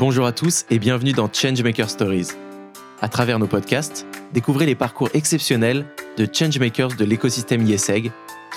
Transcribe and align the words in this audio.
Bonjour 0.00 0.24
à 0.24 0.32
tous 0.32 0.64
et 0.70 0.78
bienvenue 0.78 1.12
dans 1.12 1.30
Changemaker 1.30 1.90
Stories. 1.90 2.28
À 3.02 3.08
travers 3.10 3.38
nos 3.38 3.46
podcasts, 3.46 4.06
découvrez 4.32 4.64
les 4.64 4.74
parcours 4.74 5.10
exceptionnels 5.12 5.84
de 6.16 6.26
changemakers 6.32 6.96
de 6.96 7.04
l'écosystème 7.04 7.66
ISEG 7.66 8.10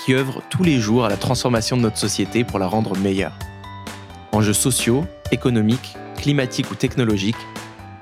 qui 0.05 0.13
œuvrent 0.13 0.41
tous 0.49 0.63
les 0.63 0.79
jours 0.79 1.03
à 1.03 1.09
la 1.09 1.17
transformation 1.17 1.75
de 1.75 1.81
notre 1.81 1.97
société 1.97 2.45
pour 2.45 2.59
la 2.59 2.67
rendre 2.67 2.97
meilleure. 2.97 3.37
Enjeux 4.31 4.53
sociaux, 4.53 5.03
économiques, 5.33 5.97
climatiques 6.15 6.71
ou 6.71 6.75
technologiques, 6.75 7.35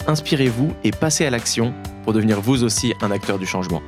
inspirez-vous 0.06 0.72
et 0.84 0.92
passez 0.92 1.26
à 1.26 1.32
l'action 1.32 1.74
pour 2.04 2.14
devenir 2.14 2.42
vous 2.42 2.64
aussi 2.64 2.94
un 3.02 3.10
acteur 3.10 3.40
du 3.40 3.48
changement. 3.48 3.82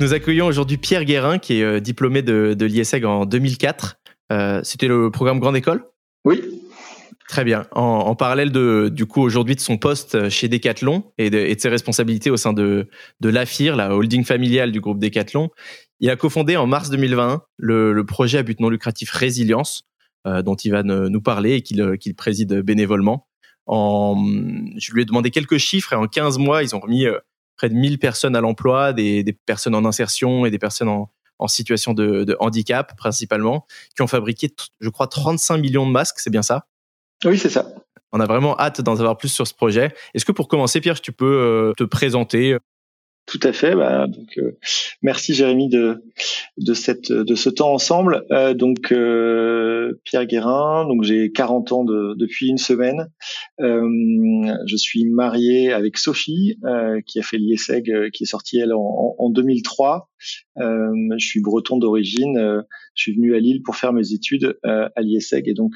Nous 0.00 0.14
accueillons 0.14 0.46
aujourd'hui 0.46 0.78
Pierre 0.78 1.04
Guérin, 1.04 1.38
qui 1.38 1.60
est 1.60 1.62
euh, 1.62 1.78
diplômé 1.78 2.22
de, 2.22 2.54
de 2.58 2.64
l'ISEG 2.64 3.04
en 3.04 3.26
2004 3.26 3.98
euh, 3.98 4.03
c'était 4.62 4.88
le 4.88 5.10
programme 5.10 5.40
Grande 5.40 5.56
École? 5.56 5.84
Oui. 6.24 6.42
Très 7.28 7.44
bien. 7.44 7.66
En, 7.72 8.14
parallèle 8.14 8.52
de, 8.52 8.90
du 8.92 9.06
coup, 9.06 9.22
aujourd'hui 9.22 9.54
de 9.54 9.60
son 9.60 9.78
poste 9.78 10.28
chez 10.28 10.48
Decathlon 10.48 11.04
et 11.16 11.30
de, 11.30 11.54
ses 11.58 11.68
responsabilités 11.70 12.30
au 12.30 12.36
sein 12.36 12.52
de, 12.52 12.88
de 13.20 13.28
l'AFIR, 13.28 13.76
la 13.76 13.94
holding 13.94 14.24
familiale 14.24 14.72
du 14.72 14.80
groupe 14.80 14.98
Decathlon, 14.98 15.50
il 16.00 16.10
a 16.10 16.16
cofondé 16.16 16.56
en 16.56 16.66
mars 16.66 16.90
2020 16.90 17.42
le, 17.56 18.04
projet 18.04 18.38
à 18.38 18.42
but 18.42 18.60
non 18.60 18.68
lucratif 18.68 19.10
Résilience, 19.10 19.84
euh, 20.26 20.42
dont 20.42 20.54
il 20.54 20.70
va 20.70 20.82
nous 20.82 21.20
parler 21.22 21.54
et 21.54 21.62
qu'il 21.62 22.14
préside 22.14 22.60
bénévolement. 22.60 23.26
En, 23.66 24.22
je 24.76 24.92
lui 24.92 25.02
ai 25.02 25.04
demandé 25.06 25.30
quelques 25.30 25.56
chiffres 25.56 25.94
et 25.94 25.96
en 25.96 26.06
15 26.06 26.36
mois, 26.38 26.62
ils 26.62 26.76
ont 26.76 26.80
remis 26.80 27.06
euh, 27.06 27.18
près 27.56 27.70
de 27.70 27.74
1000 27.74 27.98
personnes 27.98 28.36
à 28.36 28.42
l'emploi, 28.42 28.92
des, 28.92 29.24
des, 29.24 29.32
personnes 29.32 29.74
en 29.74 29.86
insertion 29.86 30.44
et 30.44 30.50
des 30.50 30.58
personnes 30.58 30.88
en, 30.88 31.10
en 31.44 31.48
situation 31.48 31.92
de, 31.92 32.36
handicap 32.40 32.96
principalement, 32.96 33.66
qui 33.94 34.02
ont 34.02 34.06
fabriqué, 34.06 34.50
je 34.80 34.88
crois, 34.88 35.06
35 35.06 35.58
millions 35.58 35.86
de 35.86 35.92
masques, 35.92 36.16
c'est 36.18 36.30
bien 36.30 36.42
ça? 36.42 36.66
Oui, 37.24 37.38
c'est 37.38 37.50
ça. 37.50 37.66
On 38.12 38.20
a 38.20 38.26
vraiment 38.26 38.58
hâte 38.58 38.80
d'en 38.80 38.96
savoir 38.96 39.16
plus 39.16 39.28
sur 39.28 39.46
ce 39.46 39.54
projet. 39.54 39.92
Est-ce 40.14 40.24
que 40.24 40.32
pour 40.32 40.48
commencer, 40.48 40.80
Pierre, 40.80 41.00
tu 41.00 41.12
peux 41.12 41.24
euh, 41.24 41.72
te 41.76 41.84
présenter? 41.84 42.56
Tout 43.26 43.40
à 43.42 43.52
fait. 43.52 43.74
Bah, 43.74 44.06
donc, 44.06 44.36
euh, 44.36 44.58
merci 45.02 45.32
Jérémy 45.32 45.68
de 45.68 46.02
de 46.58 46.74
cette 46.74 47.10
de 47.10 47.34
ce 47.34 47.48
temps 47.48 47.72
ensemble. 47.72 48.24
Euh, 48.30 48.52
donc 48.52 48.92
euh, 48.92 49.73
Pierre 50.04 50.26
Guérin. 50.26 50.86
Donc 50.86 51.02
j'ai 51.02 51.30
40 51.32 51.72
ans 51.72 51.84
de, 51.84 52.14
depuis 52.16 52.48
une 52.48 52.58
semaine. 52.58 53.10
je 53.58 54.76
suis 54.76 55.04
marié 55.04 55.72
avec 55.72 55.98
Sophie 55.98 56.58
qui 57.06 57.18
a 57.18 57.22
fait 57.22 57.38
l'IESEG, 57.38 58.10
qui 58.12 58.24
est 58.24 58.26
sortie 58.26 58.58
elle 58.58 58.72
en, 58.72 59.14
en 59.18 59.30
2003. 59.30 60.10
je 60.56 61.16
suis 61.18 61.40
breton 61.40 61.78
d'origine. 61.78 62.62
je 62.94 63.02
suis 63.02 63.14
venu 63.14 63.34
à 63.34 63.40
Lille 63.40 63.62
pour 63.62 63.76
faire 63.76 63.92
mes 63.92 64.12
études 64.12 64.58
à 64.64 65.00
l'IESEG 65.00 65.48
et 65.48 65.54
donc 65.54 65.72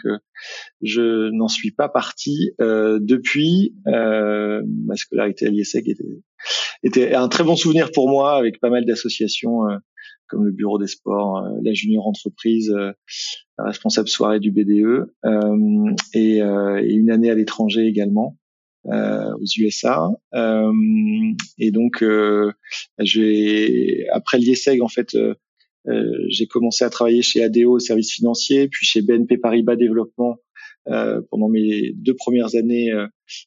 je 0.82 1.30
n'en 1.30 1.48
suis 1.48 1.72
pas 1.72 1.88
parti 1.88 2.52
depuis. 2.58 3.74
ma 3.86 4.96
scolarité 4.96 5.46
à 5.46 5.50
l'IESEG 5.50 5.88
était 5.88 6.22
était 6.82 7.14
un 7.14 7.28
très 7.28 7.44
bon 7.44 7.56
souvenir 7.56 7.90
pour 7.92 8.08
moi 8.08 8.36
avec 8.36 8.60
pas 8.60 8.70
mal 8.70 8.84
d'associations 8.84 9.68
euh, 9.68 9.76
comme 10.28 10.44
le 10.44 10.52
Bureau 10.52 10.78
des 10.78 10.86
Sports, 10.86 11.38
euh, 11.38 11.58
la 11.62 11.72
Junior 11.72 12.06
Entreprise, 12.06 12.70
euh, 12.70 12.92
la 13.58 13.64
responsable 13.64 14.08
soirée 14.08 14.40
du 14.40 14.50
BDE 14.50 15.10
et, 16.14 16.38
et, 16.38 16.94
une 16.94 17.10
année 17.10 17.30
à 17.30 17.34
l'étranger 17.34 17.86
également. 17.86 18.36
aux 18.84 19.50
USA 19.58 20.10
et 21.58 21.70
donc 21.72 22.04
j'ai 23.00 24.06
après 24.12 24.38
l'IESEG 24.38 24.80
en 24.80 24.88
fait 24.88 25.16
j'ai 26.28 26.46
commencé 26.46 26.84
à 26.84 26.90
travailler 26.90 27.22
chez 27.22 27.42
ADO 27.42 27.80
services 27.80 28.12
financiers 28.12 28.68
puis 28.68 28.86
chez 28.86 29.02
BNP 29.02 29.38
Paribas 29.38 29.74
Développement 29.74 30.36
pendant 30.84 31.48
mes 31.48 31.92
deux 31.96 32.14
premières 32.14 32.54
années 32.54 32.92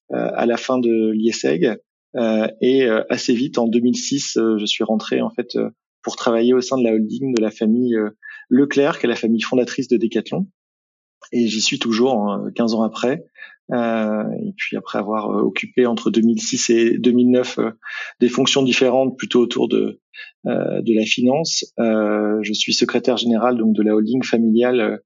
à 0.10 0.46
la 0.46 0.58
fin 0.58 0.78
de 0.78 1.12
l'IESEG 1.12 1.78
euh, 2.16 2.48
et 2.60 2.84
euh, 2.84 3.04
assez 3.10 3.34
vite, 3.34 3.58
en 3.58 3.68
2006, 3.68 4.38
euh, 4.38 4.58
je 4.58 4.66
suis 4.66 4.84
rentré 4.84 5.22
en 5.22 5.30
fait 5.30 5.58
pour 6.04 6.16
travailler 6.16 6.54
au 6.54 6.62
sein 6.62 6.78
de 6.78 6.84
la 6.84 6.92
holding 6.92 7.34
de 7.36 7.42
la 7.42 7.52
famille 7.52 7.98
Leclerc, 8.50 9.00
qui 9.00 9.06
est 9.06 9.10
la 9.10 9.16
famille 9.16 9.42
fondatrice 9.42 9.88
de 9.88 9.98
Decathlon. 9.98 10.48
Et 11.32 11.48
j'y 11.48 11.62
suis 11.62 11.80
toujours 11.80 12.40
15 12.56 12.74
hein, 12.74 12.78
ans 12.78 12.84
après. 12.84 13.24
Euh, 13.72 14.24
et 14.46 14.54
puis 14.58 14.76
après 14.76 14.98
avoir 14.98 15.30
occupé 15.30 15.86
entre 15.86 16.12
2006 16.12 16.70
et 16.72 16.98
2009 16.98 17.60
des 18.20 18.28
fonctions 18.28 18.64
différentes 18.64 19.18
plutôt 19.18 19.40
autour 19.40 19.70
de 19.70 20.02
euh, 20.46 20.82
de 20.82 20.94
la 20.94 21.06
finance, 21.06 21.74
je 21.78 22.54
suis 22.54 22.74
secrétaire 22.74 23.16
général 23.16 23.58
donc 23.58 23.74
de 23.74 23.82
la 23.82 23.96
holding 23.96 24.24
familiale 24.24 25.02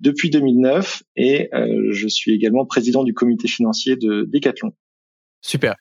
depuis 0.00 0.30
2009 0.30 1.04
et 1.16 1.50
je 1.52 2.08
suis 2.08 2.32
également 2.32 2.66
président 2.66 3.04
du 3.04 3.14
comité 3.14 3.46
financier 3.46 3.96
de 3.96 4.28
Decathlon. 4.32 4.72
Super 5.40 5.76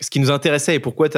ce 0.00 0.08
qui 0.08 0.20
nous 0.20 0.30
intéressait 0.30 0.76
et 0.76 0.78
pourquoi 0.78 1.08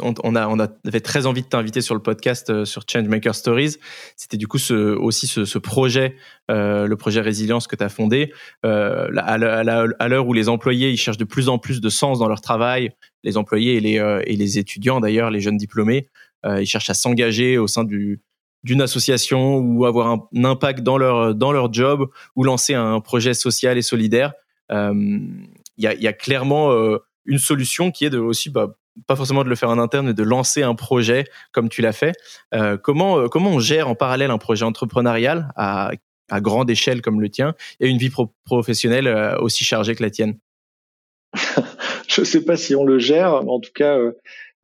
on, 0.00 0.34
avait 0.34 1.00
très 1.00 1.26
envie 1.26 1.42
de 1.42 1.46
t'inviter 1.46 1.82
sur 1.82 1.94
le 1.94 2.00
podcast 2.00 2.48
euh, 2.48 2.64
sur 2.64 2.84
Changemaker 2.90 3.34
Stories, 3.34 3.76
c'était 4.16 4.38
du 4.38 4.48
coup 4.48 4.56
aussi 4.56 5.26
ce, 5.26 5.58
projet, 5.58 6.16
euh, 6.50 6.86
le 6.86 6.96
projet 6.96 7.20
Résilience 7.20 7.66
que 7.66 7.76
tu 7.76 7.84
as 7.84 7.90
fondé. 7.90 8.32
Euh, 8.64 9.08
à 9.16 10.08
l'heure 10.08 10.26
où 10.26 10.32
les 10.32 10.48
employés 10.48 10.90
ils 10.90 10.96
cherchent 10.96 11.18
de 11.18 11.24
plus 11.24 11.48
en 11.48 11.58
plus 11.58 11.80
de 11.80 11.88
sens 11.90 12.20
dans 12.20 12.28
leur 12.28 12.40
travail, 12.40 12.92
les 13.22 13.36
employés 13.36 13.76
et 13.76 13.80
les, 13.80 14.24
les 14.26 14.58
étudiants 14.58 15.00
d'ailleurs, 15.00 15.30
les 15.30 15.40
jeunes 15.40 15.58
diplômés, 15.58 16.08
ils 16.44 16.66
cherchent 16.66 16.90
à 16.90 16.94
s'engager 16.94 17.58
au 17.58 17.66
sein 17.66 17.84
du, 17.84 18.20
d'une 18.64 18.80
association 18.80 19.58
ou 19.58 19.84
avoir 19.84 20.08
un, 20.08 20.44
impact 20.44 20.80
dans 20.80 20.96
leur, 20.96 21.72
job 21.72 22.08
ou 22.34 22.44
lancer 22.44 22.74
un 22.74 23.00
projet 23.00 23.34
social 23.34 23.76
et 23.76 23.82
solidaire. 23.82 24.32
Il 24.70 25.44
y, 25.78 25.86
a, 25.86 26.12
clairement 26.12 26.70
une 27.24 27.38
solution 27.38 27.90
qui 27.90 28.04
est 28.04 28.10
de 28.10 28.18
aussi 28.18 28.50
bah, 28.50 28.76
pas 29.06 29.16
forcément 29.16 29.44
de 29.44 29.48
le 29.48 29.54
faire 29.54 29.70
en 29.70 29.78
interne, 29.78 30.06
mais 30.06 30.14
de 30.14 30.22
lancer 30.22 30.62
un 30.62 30.74
projet 30.74 31.24
comme 31.52 31.68
tu 31.68 31.82
l'as 31.82 31.92
fait. 31.92 32.12
Euh, 32.54 32.76
comment 32.76 33.18
euh, 33.18 33.28
comment 33.28 33.50
on 33.50 33.58
gère 33.58 33.88
en 33.88 33.94
parallèle 33.94 34.30
un 34.30 34.38
projet 34.38 34.64
entrepreneurial 34.64 35.48
à, 35.56 35.92
à 36.30 36.40
grande 36.40 36.70
échelle 36.70 37.02
comme 37.02 37.20
le 37.20 37.28
tien 37.28 37.54
et 37.80 37.88
une 37.88 37.98
vie 37.98 38.10
professionnelle 38.44 39.06
euh, 39.06 39.36
aussi 39.38 39.64
chargée 39.64 39.94
que 39.94 40.02
la 40.02 40.10
tienne? 40.10 40.38
Je 42.08 42.20
ne 42.20 42.26
sais 42.26 42.44
pas 42.44 42.56
si 42.56 42.74
on 42.74 42.84
le 42.84 42.98
gère, 42.98 43.42
mais 43.42 43.50
en 43.50 43.60
tout 43.60 43.72
cas 43.74 43.96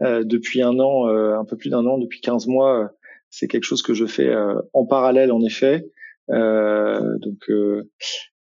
depuis 0.00 0.60
un 0.62 0.78
an, 0.78 1.08
un 1.08 1.44
peu 1.44 1.56
plus 1.56 1.70
d'un 1.70 1.86
an, 1.86 1.96
depuis 1.98 2.20
15 2.20 2.46
mois, 2.46 2.90
c'est 3.30 3.48
quelque 3.48 3.64
chose 3.64 3.82
que 3.82 3.94
je 3.94 4.04
fais 4.04 4.30
en 4.74 4.84
parallèle 4.84 5.32
en 5.32 5.40
effet. 5.40 5.86
donc 6.28 7.48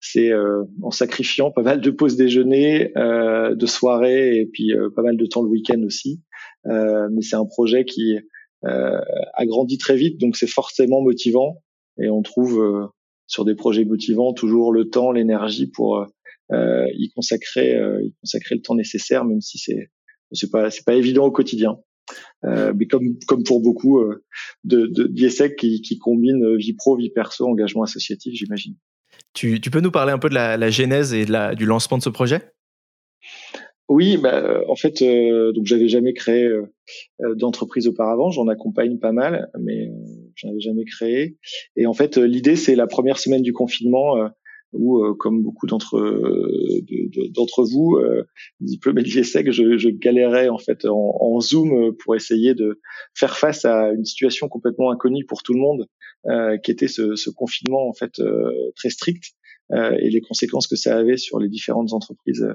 c'est 0.06 0.30
euh, 0.30 0.64
en 0.82 0.90
sacrifiant 0.90 1.50
pas 1.50 1.62
mal 1.62 1.80
de 1.80 1.90
pauses 1.90 2.16
déjeuner, 2.16 2.92
euh, 2.98 3.54
de 3.54 3.64
soirées 3.64 4.38
et 4.38 4.44
puis 4.44 4.74
euh, 4.74 4.90
pas 4.94 5.00
mal 5.00 5.16
de 5.16 5.24
temps 5.24 5.42
le 5.42 5.48
week-end 5.48 5.82
aussi. 5.82 6.20
mais 6.66 7.22
c'est 7.22 7.36
un 7.36 7.46
projet 7.46 7.84
qui 7.84 8.18
a 8.62 9.46
grandi 9.46 9.76
très 9.78 9.96
vite, 9.96 10.18
donc 10.20 10.36
c'est 10.36 10.46
forcément 10.46 11.02
motivant 11.02 11.62
et 11.98 12.08
on 12.08 12.22
trouve 12.22 12.90
sur 13.26 13.44
des 13.44 13.54
projets 13.54 13.84
motivants 13.84 14.32
toujours 14.32 14.72
le 14.72 14.88
temps, 14.88 15.12
l'énergie 15.12 15.66
pour 15.66 16.06
y 16.50 17.10
consacrer, 17.14 17.74
le 17.74 18.60
temps 18.62 18.74
nécessaire, 18.74 19.24
même 19.24 19.40
si 19.40 19.58
c'est 19.58 19.90
c'est 20.32 20.50
pas 20.50 20.70
c'est 20.70 20.84
pas 20.84 20.94
évident 20.94 21.26
au 21.26 21.30
quotidien. 21.30 21.76
mais 22.42 22.86
comme 22.86 23.18
comme 23.26 23.42
pour 23.42 23.60
beaucoup 23.60 24.02
de, 24.64 24.86
de 24.86 25.48
qui, 25.58 25.82
qui 25.82 25.98
combinent 25.98 26.56
vie 26.56 26.74
pro, 26.74 26.96
vie 26.96 27.10
perso, 27.10 27.46
engagement 27.46 27.82
associatif, 27.82 28.32
j'imagine. 28.34 28.76
Tu, 29.32 29.60
peux 29.60 29.80
nous 29.80 29.90
parler 29.90 30.12
un 30.12 30.18
peu 30.18 30.28
de 30.28 30.34
la, 30.34 30.70
genèse 30.70 31.12
et 31.12 31.24
du 31.24 31.66
lancement 31.66 31.98
de 31.98 32.02
ce 32.02 32.10
projet? 32.10 32.40
Oui, 33.88 34.16
bah, 34.16 34.38
euh, 34.38 34.64
en 34.68 34.76
fait, 34.76 35.02
euh, 35.02 35.52
donc 35.52 35.66
j'avais 35.66 35.88
jamais 35.88 36.14
créé 36.14 36.44
euh, 36.44 37.34
d'entreprise 37.34 37.86
auparavant. 37.86 38.30
J'en 38.30 38.48
accompagne 38.48 38.98
pas 38.98 39.12
mal, 39.12 39.50
mais 39.60 39.90
j'en 40.36 40.50
avais 40.50 40.60
jamais 40.60 40.84
créé. 40.84 41.36
Et 41.76 41.86
en 41.86 41.92
fait, 41.92 42.16
l'idée, 42.16 42.56
c'est 42.56 42.76
la 42.76 42.86
première 42.86 43.18
semaine 43.18 43.42
du 43.42 43.52
confinement 43.52 44.30
où, 44.72 45.14
comme 45.14 45.42
beaucoup 45.42 45.66
d'entre 45.66 46.00
d'entre 47.34 47.64
vous, 47.64 47.98
diplômés 48.60 49.02
de 49.02 49.08
l'IESEG, 49.08 49.50
je, 49.52 49.76
je 49.76 49.88
galérais 49.90 50.48
en 50.48 50.58
fait 50.58 50.86
en, 50.86 51.40
Zoom 51.40 51.94
pour 51.96 52.16
essayer 52.16 52.54
de 52.54 52.80
faire 53.14 53.36
face 53.36 53.64
à 53.64 53.92
une 53.92 54.04
situation 54.04 54.48
complètement 54.48 54.90
inconnue 54.90 55.26
pour 55.26 55.42
tout 55.42 55.52
le 55.52 55.60
monde, 55.60 55.82
euh, 55.82 55.86
qui 56.62 56.70
était 56.70 56.88
ce, 56.88 57.16
ce, 57.16 57.30
confinement 57.30 57.88
en 57.88 57.92
fait 57.92 58.18
euh, 58.20 58.72
très 58.76 58.90
strict 58.90 59.24
euh, 59.72 59.96
et 60.00 60.10
les 60.10 60.20
conséquences 60.20 60.66
que 60.66 60.76
ça 60.76 60.96
avait 60.96 61.16
sur 61.16 61.38
les 61.38 61.48
différentes 61.48 61.92
entreprises 61.92 62.46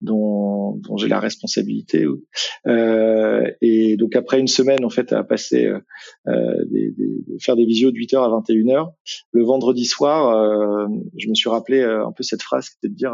dont, 0.00 0.76
dont 0.76 0.96
j'ai 0.96 1.08
la 1.08 1.20
responsabilité. 1.20 2.06
Euh, 2.66 3.50
et 3.60 3.96
donc 3.96 4.16
après 4.16 4.40
une 4.40 4.48
semaine 4.48 4.84
en 4.84 4.90
fait 4.90 5.12
à 5.12 5.24
passer 5.24 5.66
euh, 5.66 6.64
des, 6.70 6.90
des, 6.92 7.38
faire 7.40 7.56
des 7.56 7.64
visios 7.64 7.90
de 7.90 7.96
8h 7.96 8.16
à 8.16 8.28
21h, 8.28 8.92
le 9.32 9.44
vendredi 9.44 9.84
soir, 9.84 10.34
euh, 10.34 10.86
je 11.16 11.28
me 11.28 11.34
suis 11.34 11.50
rappelé 11.50 11.82
un 11.82 12.12
peu 12.12 12.22
cette 12.22 12.42
phrase 12.42 12.70
qui 12.70 12.76
était 12.82 12.88
de 12.88 12.96
dire 12.96 13.12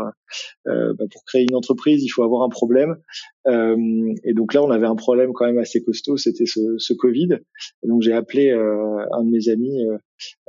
bah, 0.64 1.04
pour 1.10 1.24
créer 1.24 1.42
une 1.42 1.54
entreprise, 1.54 2.02
il 2.04 2.08
faut 2.08 2.22
avoir 2.22 2.42
un 2.42 2.48
problème. 2.48 2.96
et 3.46 4.34
donc 4.34 4.54
là, 4.54 4.62
on 4.62 4.70
avait 4.70 4.86
un 4.86 4.96
problème 4.96 5.32
quand 5.32 5.46
même 5.46 5.58
assez 5.58 5.82
costaud, 5.82 6.16
c'était 6.16 6.46
ce, 6.46 6.78
ce 6.78 6.94
Covid. 6.94 7.38
Donc 7.82 8.02
j'ai 8.02 8.12
appelé 8.12 8.50
un 8.50 9.24
de 9.24 9.30
mes 9.30 9.48
amis 9.48 9.80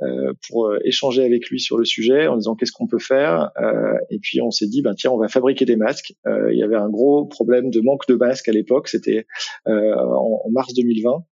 euh, 0.02 0.32
pour 0.48 0.66
euh, 0.66 0.78
échanger 0.84 1.24
avec 1.24 1.48
lui 1.48 1.60
sur 1.60 1.76
le 1.76 1.84
sujet 1.84 2.26
en 2.26 2.36
disant 2.36 2.54
qu'est-ce 2.54 2.72
qu'on 2.72 2.86
peut 2.86 2.98
faire? 2.98 3.50
Euh, 3.60 3.94
et 4.10 4.18
puis 4.18 4.40
on 4.40 4.50
s'est 4.50 4.66
dit, 4.66 4.80
ben 4.80 4.94
tiens, 4.94 5.10
on 5.10 5.18
va 5.18 5.28
fabriquer 5.28 5.64
des 5.64 5.76
masques. 5.76 6.07
Il 6.26 6.56
y 6.56 6.62
avait 6.62 6.76
un 6.76 6.88
gros 6.88 7.26
problème 7.26 7.70
de 7.70 7.80
manque 7.80 8.06
de 8.08 8.14
masques 8.14 8.48
à 8.48 8.52
l'époque, 8.52 8.88
c'était 8.88 9.26
en, 9.66 10.40
en, 10.44 10.50
mars 10.50 10.74
2020. 10.74 11.24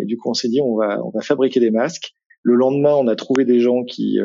et 0.00 0.04
du 0.04 0.16
coup, 0.16 0.30
on 0.30 0.34
s'est 0.34 0.48
dit, 0.48 0.60
on 0.60 0.76
va, 0.76 1.04
on 1.04 1.10
va 1.10 1.20
fabriquer 1.20 1.60
des 1.60 1.70
masques. 1.70 2.14
Le 2.42 2.54
lendemain, 2.54 2.94
on 2.94 3.08
a 3.08 3.16
trouvé 3.16 3.44
des 3.44 3.60
gens 3.60 3.84
qui 3.84 4.18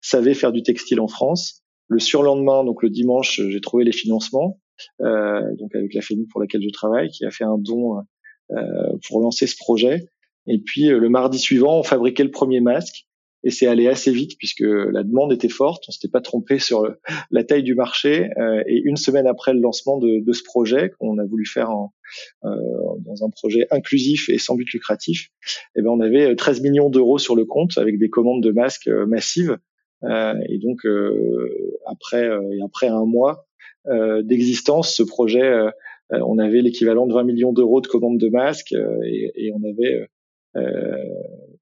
savaient 0.00 0.34
faire 0.34 0.52
du 0.52 0.62
textile 0.62 1.00
en 1.00 1.08
France. 1.08 1.62
Le 1.88 1.98
surlendemain, 1.98 2.64
donc 2.64 2.82
le 2.82 2.90
dimanche, 2.90 3.40
j'ai 3.40 3.60
trouvé 3.60 3.84
les 3.84 3.92
financements, 3.92 4.60
euh, 5.00 5.54
donc 5.56 5.74
avec 5.74 5.94
la 5.94 6.00
famille 6.00 6.26
pour 6.26 6.40
laquelle 6.40 6.62
je 6.62 6.70
travaille, 6.70 7.10
qui 7.10 7.24
a 7.24 7.30
fait 7.30 7.44
un 7.44 7.58
don 7.58 7.98
euh, 8.50 8.98
pour 9.06 9.20
lancer 9.20 9.46
ce 9.46 9.56
projet. 9.56 10.08
Et 10.46 10.58
puis 10.58 10.90
euh, 10.90 10.98
le 10.98 11.08
mardi 11.08 11.38
suivant, 11.38 11.78
on 11.78 11.82
fabriquait 11.82 12.24
le 12.24 12.30
premier 12.30 12.60
masque 12.60 13.06
et 13.46 13.50
c'est 13.50 13.68
allé 13.68 13.86
assez 13.86 14.10
vite 14.10 14.32
puisque 14.38 14.64
la 14.64 15.04
demande 15.04 15.32
était 15.32 15.48
forte. 15.48 15.84
On 15.88 15.92
s'était 15.92 16.10
pas 16.10 16.20
trompé 16.20 16.58
sur 16.58 16.92
la 17.30 17.44
taille 17.44 17.62
du 17.62 17.76
marché. 17.76 18.28
Euh, 18.38 18.64
et 18.66 18.80
une 18.84 18.96
semaine 18.96 19.28
après 19.28 19.54
le 19.54 19.60
lancement 19.60 19.98
de, 19.98 20.18
de 20.18 20.32
ce 20.32 20.42
projet 20.42 20.90
qu'on 20.98 21.18
a 21.18 21.24
voulu 21.24 21.46
faire 21.46 21.70
en, 21.70 21.94
euh, 22.44 22.48
dans 23.04 23.24
un 23.24 23.30
projet 23.30 23.68
inclusif 23.70 24.28
et 24.30 24.38
sans 24.38 24.56
but 24.56 24.68
lucratif, 24.72 25.28
eh 25.76 25.82
ben 25.82 25.90
on 25.90 26.00
avait 26.00 26.34
13 26.34 26.60
millions 26.60 26.90
d'euros 26.90 27.18
sur 27.18 27.36
le 27.36 27.44
compte 27.44 27.78
avec 27.78 28.00
des 28.00 28.10
commandes 28.10 28.42
de 28.42 28.50
masques 28.50 28.88
massives. 28.88 29.56
et 30.02 30.58
donc 30.58 30.86
après 31.86 32.28
et 32.52 32.60
après 32.64 32.88
un 32.88 33.04
mois 33.04 33.46
d'existence, 34.22 34.94
ce 34.94 35.04
projet 35.04 35.52
on 36.10 36.38
avait 36.38 36.62
l'équivalent 36.62 37.06
de 37.06 37.14
20 37.14 37.22
millions 37.22 37.52
d'euros 37.52 37.80
de 37.80 37.86
commandes 37.86 38.18
de 38.18 38.28
masques 38.28 38.74
et, 39.04 39.32
et 39.36 39.52
on 39.52 39.62
avait 39.68 40.08
euh, 40.56 40.96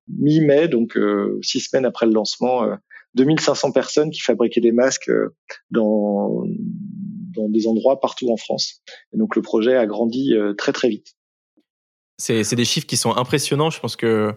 mi-mai, 0.09 0.69
donc 0.69 0.97
euh, 0.97 1.39
six 1.43 1.61
semaines 1.61 1.85
après 1.85 2.07
le 2.07 2.13
lancement, 2.13 2.67
2500 3.15 3.69
euh, 3.69 3.73
personnes 3.73 4.11
qui 4.11 4.21
fabriquaient 4.21 4.61
des 4.61 4.73
masques 4.73 5.11
dans 5.71 6.45
dans 7.35 7.49
des 7.49 7.67
endroits 7.67 8.01
partout 8.01 8.31
en 8.31 8.37
France. 8.37 8.83
Et 9.13 9.19
donc 9.19 9.35
le 9.35 9.43
projet 9.43 9.77
a 9.77 9.87
grandi 9.87 10.35
très 10.57 10.73
très 10.73 10.89
vite. 10.89 11.15
C'est 12.19 12.55
des 12.55 12.65
chiffres 12.65 12.87
qui 12.87 12.97
sont 12.97 13.17
impressionnants. 13.17 13.71
Je 13.71 13.81
pense 13.81 13.97
que 13.97 14.33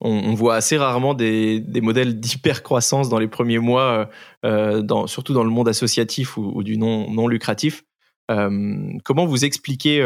on, 0.00 0.34
voit 0.34 0.56
assez 0.56 0.78
rarement 0.78 1.14
des, 1.14 1.60
des 1.60 1.80
modèles 1.80 2.18
d'hyper 2.18 2.62
croissance 2.62 3.08
dans 3.08 3.18
les 3.18 3.28
premiers 3.28 3.58
mois, 3.58 4.08
euh, 4.44 4.80
dans, 4.82 5.06
surtout 5.06 5.34
dans 5.34 5.44
le 5.44 5.50
monde 5.50 5.68
associatif 5.68 6.36
ou, 6.36 6.52
ou 6.54 6.62
du 6.62 6.78
non 6.78 7.10
non 7.10 7.28
lucratif. 7.28 7.84
Euh, 8.30 8.98
comment 9.04 9.26
vous 9.26 9.44
expliquez 9.44 10.02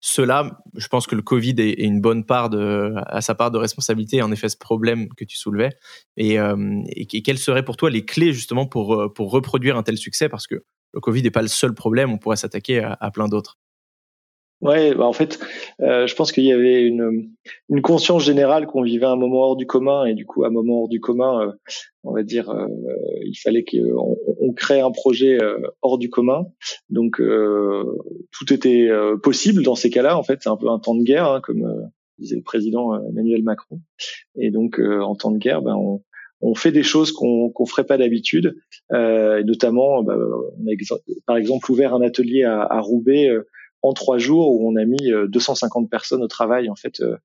cela, 0.00 0.58
je 0.76 0.88
pense 0.88 1.06
que 1.06 1.14
le 1.14 1.22
Covid 1.22 1.54
est, 1.58 1.82
une 1.82 2.00
bonne 2.00 2.24
part 2.24 2.48
de, 2.48 2.94
à 3.06 3.20
sa 3.20 3.34
part 3.34 3.50
de 3.50 3.58
responsabilité, 3.58 4.22
en 4.22 4.32
effet, 4.32 4.48
ce 4.48 4.56
problème 4.56 5.08
que 5.14 5.24
tu 5.24 5.36
soulevais. 5.36 5.70
Et, 6.16 6.38
euh, 6.38 6.80
et, 6.88 7.22
quelles 7.22 7.38
seraient 7.38 7.64
pour 7.64 7.76
toi 7.76 7.90
les 7.90 8.04
clés 8.04 8.32
justement 8.32 8.66
pour, 8.66 8.94
euh, 8.94 9.12
pour 9.12 9.30
reproduire 9.30 9.76
un 9.76 9.82
tel 9.82 9.98
succès? 9.98 10.28
Parce 10.28 10.46
que 10.46 10.64
le 10.92 11.00
Covid 11.00 11.22
n'est 11.22 11.30
pas 11.30 11.42
le 11.42 11.48
seul 11.48 11.74
problème, 11.74 12.10
on 12.10 12.18
pourrait 12.18 12.36
s'attaquer 12.36 12.82
à 12.82 13.10
plein 13.10 13.28
d'autres. 13.28 13.58
Ouais, 14.60 14.94
bah 14.94 15.06
en 15.06 15.14
fait, 15.14 15.38
euh, 15.80 16.06
je 16.06 16.14
pense 16.14 16.32
qu'il 16.32 16.44
y 16.44 16.52
avait 16.52 16.82
une, 16.82 17.30
une 17.70 17.80
conscience 17.80 18.22
générale 18.22 18.66
qu'on 18.66 18.82
vivait 18.82 19.06
un 19.06 19.16
moment 19.16 19.40
hors 19.40 19.56
du 19.56 19.66
commun 19.66 20.04
et 20.04 20.12
du 20.12 20.26
coup, 20.26 20.44
un 20.44 20.50
moment 20.50 20.82
hors 20.82 20.88
du 20.88 21.00
commun, 21.00 21.46
euh, 21.46 21.52
on 22.04 22.12
va 22.12 22.22
dire, 22.22 22.50
euh, 22.50 22.66
il 23.24 23.36
fallait 23.42 23.64
qu'on 23.64 24.18
on 24.38 24.52
crée 24.52 24.80
un 24.80 24.90
projet 24.90 25.42
euh, 25.42 25.58
hors 25.80 25.96
du 25.96 26.10
commun. 26.10 26.46
Donc, 26.90 27.20
euh, 27.20 27.84
tout 28.32 28.52
était 28.52 28.90
possible 29.22 29.62
dans 29.62 29.74
ces 29.76 29.88
cas-là. 29.88 30.18
En 30.18 30.22
fait, 30.22 30.40
c'est 30.42 30.50
un 30.50 30.56
peu 30.58 30.68
un 30.68 30.78
temps 30.78 30.94
de 30.94 31.04
guerre, 31.04 31.26
hein, 31.26 31.40
comme 31.42 31.90
disait 32.18 32.36
le 32.36 32.42
président 32.42 33.02
Emmanuel 33.08 33.42
Macron. 33.42 33.80
Et 34.36 34.50
donc, 34.50 34.78
en 34.78 35.14
temps 35.14 35.30
de 35.30 35.38
guerre, 35.38 35.62
ben, 35.62 35.74
on, 35.74 36.02
on 36.42 36.54
fait 36.54 36.72
des 36.72 36.82
choses 36.82 37.12
qu'on 37.12 37.48
qu'on 37.48 37.64
ferait 37.64 37.86
pas 37.86 37.96
d'habitude. 37.96 38.56
notamment, 38.90 40.02
bah, 40.02 40.16
on 40.18 40.66
a 40.70 40.96
par 41.26 41.38
exemple 41.38 41.72
ouvert 41.72 41.94
un 41.94 42.02
atelier 42.02 42.42
à, 42.44 42.60
à 42.60 42.80
Roubaix 42.80 43.30
en 43.82 43.92
trois 43.92 44.18
jours 44.18 44.52
où 44.52 44.68
on 44.70 44.76
a 44.76 44.84
mis 44.84 45.10
250 45.28 45.84
euh, 45.84 45.88
personnes 45.88 46.22
au 46.22 46.28
travail 46.28 46.68
en 46.68 46.76
fait 46.76 47.00
euh, 47.00 47.16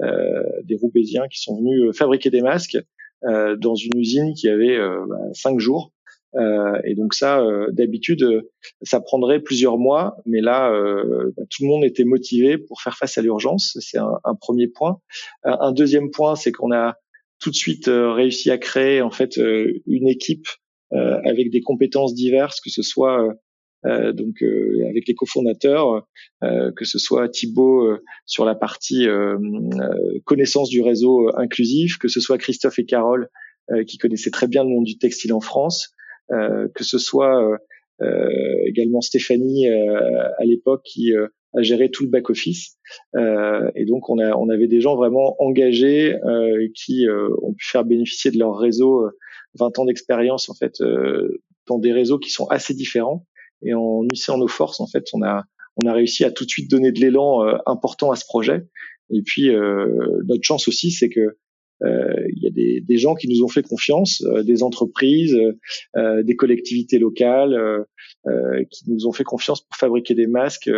euh, 0.00 0.42
des 0.64 0.76
Roubaisiens 0.76 1.28
qui 1.28 1.40
sont 1.40 1.56
venus 1.56 1.96
fabriquer 1.96 2.30
des 2.30 2.42
masques 2.42 2.78
dans 3.22 3.74
une 3.74 3.98
usine 3.98 4.34
qui 4.34 4.50
avait 4.50 4.78
bah, 4.78 5.16
cinq 5.32 5.58
jours. 5.58 5.92
Et 6.36 6.94
donc 6.94 7.14
ça 7.14 7.42
d'habitude 7.70 8.44
ça 8.82 9.00
prendrait 9.00 9.40
plusieurs 9.40 9.78
mois 9.78 10.18
mais 10.26 10.42
là 10.42 10.70
bah, 11.34 11.42
tout 11.48 11.62
le 11.62 11.68
monde 11.68 11.84
était 11.84 12.04
motivé 12.04 12.58
pour 12.58 12.82
faire 12.82 12.98
face 12.98 13.16
à 13.16 13.22
l'urgence. 13.22 13.78
C'est 13.80 13.96
un, 13.96 14.20
un, 14.24 14.34
premier 14.34 14.66
point. 14.68 15.00
Un 15.42 15.72
deuxième 15.72 16.10
point 16.10 16.36
c'est 16.36 16.52
qu'on 16.52 16.70
a 16.70 16.98
tout 17.40 17.48
de 17.48 17.54
suite 17.54 17.86
réussi 17.88 18.50
à 18.50 18.58
créer 18.58 19.00
en 19.00 19.10
fait 19.10 19.40
une 19.86 20.06
équipe 20.06 20.48
avec 20.90 21.50
des 21.50 21.62
compétences 21.62 22.14
diverses 22.14 22.60
que 22.60 22.70
ce 22.70 22.82
soit 22.82 23.26
euh, 23.26 23.32
donc 23.84 24.42
euh, 24.42 24.86
avec 24.88 25.06
les 25.06 25.14
cofondateurs, 25.14 26.06
euh, 26.42 26.72
que 26.72 26.84
ce 26.84 26.98
soit 26.98 27.28
Thibaut 27.28 27.98
sur 28.26 28.44
la 28.44 28.54
partie 28.54 29.06
connaissance 30.24 30.68
du 30.70 30.82
réseau 30.82 31.30
inclusif, 31.36 31.98
que 31.98 32.08
ce 32.08 32.20
soit 32.20 32.38
Christophe 32.38 32.78
et 32.78 32.86
Carole 32.86 33.28
qui 33.86 33.96
connaissaient 33.96 34.30
très 34.30 34.46
bien 34.46 34.62
le 34.62 34.68
monde 34.68 34.84
du 34.84 34.98
textile 34.98 35.32
en 35.32 35.40
France, 35.40 35.94
que 36.28 36.84
ce 36.84 36.98
soit 36.98 37.58
également 38.66 39.00
Stéphanie 39.00 39.68
à 39.68 40.44
l'époque 40.44 40.82
qui 40.84 41.12
a 41.14 41.62
géré 41.62 41.90
tout 41.90 42.04
le 42.04 42.10
back 42.10 42.28
office. 42.28 42.76
Et 43.14 43.84
donc 43.86 44.10
on 44.10 44.18
a 44.18 44.36
on 44.36 44.48
avait 44.50 44.66
des 44.66 44.80
gens 44.80 44.96
vraiment 44.96 45.36
engagés 45.42 46.14
qui 46.74 47.06
ont 47.42 47.54
pu 47.54 47.66
faire 47.66 47.84
bénéficier 47.84 48.30
de 48.30 48.38
leur 48.38 48.56
réseau 48.58 49.08
20 49.58 49.78
ans 49.78 49.84
d'expérience 49.86 50.50
en 50.50 50.54
fait 50.54 50.82
dans 51.66 51.78
des 51.78 51.92
réseaux 51.92 52.18
qui 52.18 52.30
sont 52.30 52.46
assez 52.48 52.74
différents 52.74 53.24
et 53.64 53.74
en 53.74 54.02
unissant 54.02 54.38
nos 54.38 54.48
forces, 54.48 54.80
en 54.80 54.86
fait, 54.86 55.06
on 55.12 55.22
a 55.22 55.44
on 55.82 55.88
a 55.88 55.92
réussi 55.92 56.24
à 56.24 56.30
tout 56.30 56.44
de 56.44 56.50
suite 56.50 56.70
donner 56.70 56.92
de 56.92 57.00
l'élan 57.00 57.44
euh, 57.44 57.56
important 57.66 58.10
à 58.10 58.16
ce 58.16 58.24
projet. 58.24 58.66
Et 59.10 59.22
puis 59.22 59.50
euh, 59.50 60.22
notre 60.26 60.42
chance 60.42 60.68
aussi, 60.68 60.90
c'est 60.90 61.08
que 61.08 61.36
euh, 61.82 62.26
il 62.34 62.42
y 62.42 62.46
a 62.46 62.50
des, 62.50 62.80
des, 62.80 62.96
gens 62.96 63.14
qui 63.14 63.28
nous 63.28 63.42
ont 63.42 63.48
fait 63.48 63.62
confiance, 63.62 64.22
des 64.44 64.62
entreprises, 64.62 65.36
des 65.96 66.36
collectivités 66.36 66.98
locales 66.98 67.84
qui 68.70 68.90
nous 68.90 69.06
ont 69.06 69.12
fait 69.12 69.24
confiance 69.24 69.60
pour 69.60 69.76
fabriquer 69.76 70.14
des 70.14 70.28
masques 70.28 70.70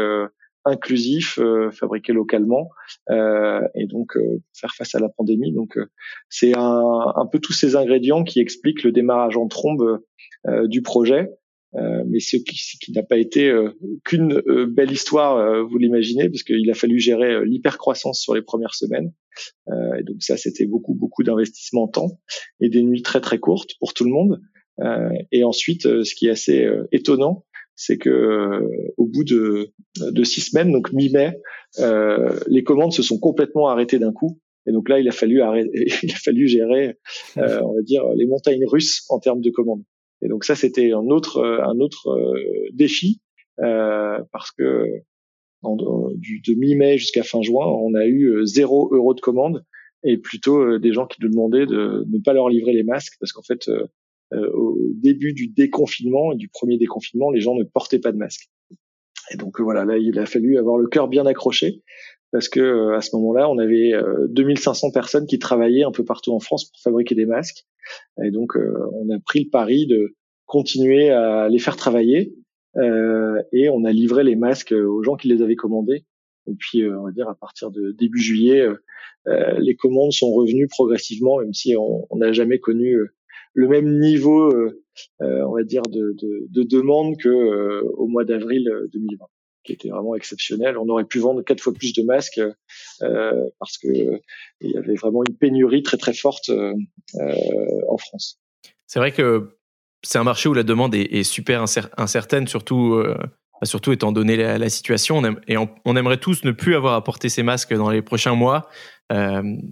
inclusifs, 0.65 1.39
fabriqués 1.73 2.15
localement, 2.15 2.71
et 3.11 3.87
donc 3.87 4.19
faire 4.55 4.75
face 4.75 4.95
à 4.95 4.99
la 4.99 5.11
pandémie. 5.11 5.53
Donc 5.53 5.79
c'est 6.31 6.57
un, 6.57 7.13
un, 7.15 7.27
peu 7.27 7.39
tous 7.41 7.53
ces 7.53 7.77
ingrédients 7.77 8.25
qui 8.25 8.41
expliquent 8.41 8.83
le 8.83 8.91
démarrage 8.91 9.37
en 9.37 9.49
trombe 9.49 10.01
du 10.65 10.81
projet. 10.81 11.29
Euh, 11.77 12.05
mais 12.07 12.21
ce 12.21 12.37
qui, 12.37 12.57
qui 12.81 12.93
n'a 12.93 13.03
pas 13.03 13.19
été 13.19 13.51
euh, 13.51 13.71
qu'une 14.05 14.43
euh, 14.49 14.67
belle 14.67 14.93
histoire, 14.93 15.67
vous 15.67 15.79
l'imaginez, 15.79 16.29
parce 16.29 16.43
qu'il 16.43 16.71
a 16.71 16.75
fallu 16.75 16.99
gérer 16.99 17.45
l'hypercroissance 17.45 18.21
sur 18.21 18.35
les 18.35 18.43
premières 18.43 18.75
semaines. 18.75 19.13
et 19.99 20.03
donc 20.03 20.23
ça, 20.23 20.37
c'était 20.37 20.67
beaucoup, 20.67 20.95
beaucoup 20.95 21.23
d'investissement 21.23 21.85
en 21.85 21.89
temps 21.89 22.21
et 22.61 22.69
des 22.69 22.83
nuits 22.83 23.03
très, 23.03 23.21
très 23.21 23.39
courtes 23.39 23.73
pour 23.79 23.93
tout 23.93 24.05
le 24.05 24.11
monde. 24.11 24.41
et 25.33 25.45
ensuite, 25.45 25.83
ce 25.83 26.15
qui 26.15 26.27
est 26.27 26.31
assez 26.31 26.67
étonnant, 26.93 27.45
c'est 27.75 27.99
que 27.99 28.63
au 28.97 29.07
bout 29.07 29.25
de, 29.25 29.73
de 30.01 30.25
six 30.25 30.41
semaines, 30.41 30.73
donc 30.73 30.93
mi-mai, 30.93 31.39
les 32.47 32.63
commandes 32.65 32.93
se 32.93 33.03
sont 33.03 33.19
complètement 33.19 33.69
arrêtées 33.69 33.99
d'un 33.99 34.13
coup. 34.13 34.41
Et 34.69 34.73
donc 34.73 34.89
là, 34.89 34.99
il 34.99 35.09
a 35.09 35.13
fallu 35.13 35.43
arrêter, 35.43 35.71
il 36.03 36.11
a 36.11 36.17
fallu 36.17 36.49
gérer, 36.49 36.99
on 37.37 37.75
va 37.75 37.83
dire, 37.83 38.05
les 38.17 38.27
montagnes 38.27 38.67
russes 38.67 39.05
en 39.11 39.19
termes 39.19 39.41
de 39.41 39.51
commandes. 39.51 39.83
Et 40.23 40.29
donc 40.29 40.45
ça, 40.45 40.55
c'était 40.55 40.93
un 40.93 41.09
autre 41.09 41.39
euh, 41.39 41.63
euh, 42.07 42.69
défi 42.73 43.21
euh, 43.61 44.19
parce 44.33 44.51
que 44.53 44.87
du, 46.17 46.41
de 46.47 46.55
mi-mai 46.55 46.99
jusqu'à 46.99 47.23
fin 47.23 47.43
juin, 47.43 47.67
on 47.67 47.95
a 47.95 48.07
eu 48.07 48.47
zéro 48.47 48.95
euro 48.95 49.15
de 49.15 49.21
commande 49.21 49.65
et 50.05 50.17
plutôt 50.17 50.79
des 50.79 50.93
gens 50.93 51.07
qui 51.07 51.21
nous 51.23 51.29
demandaient 51.29 51.67
de 51.67 52.05
ne 52.09 52.19
pas 52.21 52.33
leur 52.33 52.49
livrer 52.49 52.73
les 52.73 52.85
masques 52.85 53.15
parce 53.19 53.33
qu'en 53.33 53.43
fait, 53.43 53.69
au 54.33 54.79
début 54.95 55.33
du 55.33 55.49
déconfinement 55.49 56.33
et 56.33 56.37
du 56.37 56.49
premier 56.49 56.79
déconfinement, 56.79 57.31
les 57.31 57.41
gens 57.41 57.57
ne 57.57 57.65
portaient 57.65 57.99
pas 57.99 58.13
de 58.13 58.17
masques. 58.17 58.49
Et 59.33 59.37
donc 59.37 59.61
voilà, 59.61 59.85
là, 59.85 59.99
il 59.99 60.17
a 60.21 60.27
fallu 60.27 60.57
avoir 60.57 60.79
le 60.79 60.87
cœur 60.87 61.09
bien 61.09 61.27
accroché 61.27 61.83
parce 62.31 62.49
que 62.49 62.93
à 62.95 63.01
ce 63.01 63.17
moment-là, 63.17 63.51
on 63.51 63.59
avait 63.59 63.93
2500 64.29 64.93
personnes 64.93 65.27
qui 65.27 65.41
travaillaient 65.41 65.85
un 65.85 65.91
peu 65.91 66.05
partout 66.05 66.33
en 66.33 66.39
France 66.39 66.67
pour 66.67 66.81
fabriquer 66.81 67.17
des 67.17 67.27
masques 67.27 67.67
et 68.23 68.31
donc, 68.31 68.57
euh, 68.57 68.75
on 68.93 69.11
a 69.11 69.19
pris 69.21 69.45
le 69.45 69.51
pari 69.51 69.87
de 69.87 70.15
continuer 70.47 71.11
à 71.11 71.49
les 71.49 71.59
faire 71.59 71.77
travailler. 71.77 72.35
et 73.53 73.69
on 73.71 73.85
a 73.85 73.93
livré 73.93 74.23
les 74.23 74.37
masques 74.37 74.73
aux 74.73 75.03
gens 75.03 75.17
qui 75.17 75.29
les 75.29 75.43
avaient 75.43 75.57
commandés. 75.57 76.05
Et 76.47 76.55
puis, 76.59 76.87
on 76.87 77.05
va 77.05 77.11
dire 77.11 77.29
à 77.29 77.35
partir 77.35 77.71
de 77.71 77.93
début 77.93 78.21
juillet, 78.21 78.67
les 79.59 79.75
commandes 79.75 80.13
sont 80.13 80.31
revenues 80.31 80.69
progressivement, 80.69 81.41
même 81.41 81.55
si 81.55 81.75
on 81.77 82.07
n'a 82.15 82.33
jamais 82.33 82.61
connu 82.61 82.97
le 83.55 83.69
même 83.69 83.99
niveau, 83.99 84.55
on 85.21 85.53
va 85.53 85.63
dire, 85.65 85.83
de, 85.83 86.15
de, 86.21 86.47
de 86.49 86.63
demande 86.63 87.17
que 87.17 87.83
au 87.97 88.07
mois 88.07 88.25
d'avril 88.25 88.71
2020 88.93 89.27
qui 89.67 89.73
était 89.73 89.89
vraiment 89.89 90.15
exceptionnel. 90.15 90.79
On 90.79 90.89
aurait 90.89 91.05
pu 91.05 91.19
vendre 91.19 91.43
quatre 91.43 91.61
fois 91.61 91.75
plus 91.75 91.93
de 91.93 92.03
masques 92.03 92.41
euh, 93.03 93.45
parce 93.59 93.77
que 93.79 93.89
il 94.61 94.71
y 94.71 94.77
avait 94.79 94.95
vraiment 94.95 95.23
une 95.29 95.37
pénurie 95.37 95.83
très 95.83 95.97
très 95.97 96.15
forte 96.15 96.49
euh, 96.49 96.73
en 97.89 97.99
France. 97.99 98.39
C'est 98.87 98.99
vrai 98.99 99.13
que 99.13 99.51
c'est 100.03 100.19
un 100.19 100.25
marché 100.25 100.49
où 100.49 100.55
la 100.55 100.63
demande 100.63 100.95
est, 100.95 101.23
super 101.25 101.65
incertaine, 101.97 102.47
surtout 102.47 102.95
euh, 102.95 103.17
bah, 103.61 103.67
surtout 103.67 103.93
étant 103.93 104.13
donné 104.13 104.37
la, 104.37 104.69
situation. 104.69 105.19
On 105.19 105.37
et 105.49 105.57
on, 105.57 105.97
aimerait 105.97 106.19
tous 106.19 106.45
ne 106.45 106.53
plus 106.53 106.77
avoir 106.77 106.95
à 106.95 107.03
porter 107.03 107.29
ces 107.29 107.43
masques 107.43 107.75
dans 107.75 107.91
les 107.91 108.03
prochains 108.03 108.35
mois. 108.35 108.69